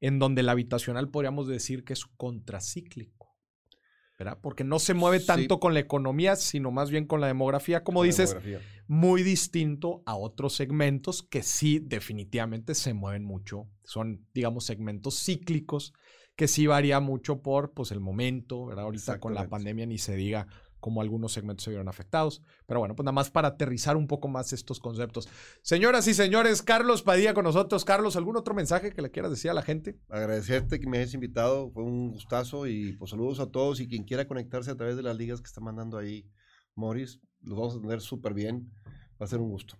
[0.00, 3.22] en donde la habitacional podríamos decir que es contracíclico.
[4.18, 4.38] ¿verdad?
[4.40, 8.04] Porque no se mueve tanto con la economía, sino más bien con la demografía, como
[8.04, 8.36] dices,
[8.86, 13.68] muy distinto a otros segmentos que sí definitivamente se mueven mucho.
[13.82, 15.92] Son, digamos, segmentos cíclicos
[16.36, 18.84] que sí varía mucho por pues, el momento, ¿verdad?
[18.84, 20.46] Ahorita con la pandemia ni se diga
[20.82, 22.42] cómo algunos segmentos se vieron afectados.
[22.66, 25.28] Pero bueno, pues nada más para aterrizar un poco más estos conceptos.
[25.62, 27.84] Señoras y señores, Carlos Padilla con nosotros.
[27.86, 29.96] Carlos, ¿algún otro mensaje que le quieras decir a la gente?
[30.10, 34.02] Agradecerte que me hayas invitado, fue un gustazo y pues saludos a todos y quien
[34.02, 36.28] quiera conectarse a través de las ligas que está mandando ahí
[36.74, 38.68] Morris, los vamos a tener súper bien,
[39.20, 39.78] va a ser un gusto.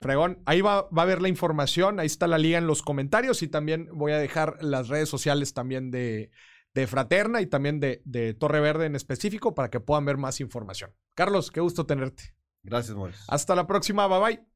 [0.00, 3.42] Fregón, ahí va, va, a ver la información, ahí está la liga en los comentarios
[3.42, 6.30] y también voy a dejar las redes sociales también de,
[6.74, 10.40] de Fraterna y también de, de, Torre Verde en específico para que puedan ver más
[10.40, 10.94] información.
[11.14, 12.34] Carlos, qué gusto tenerte.
[12.62, 13.24] Gracias, Morris.
[13.28, 14.47] Hasta la próxima, bye bye.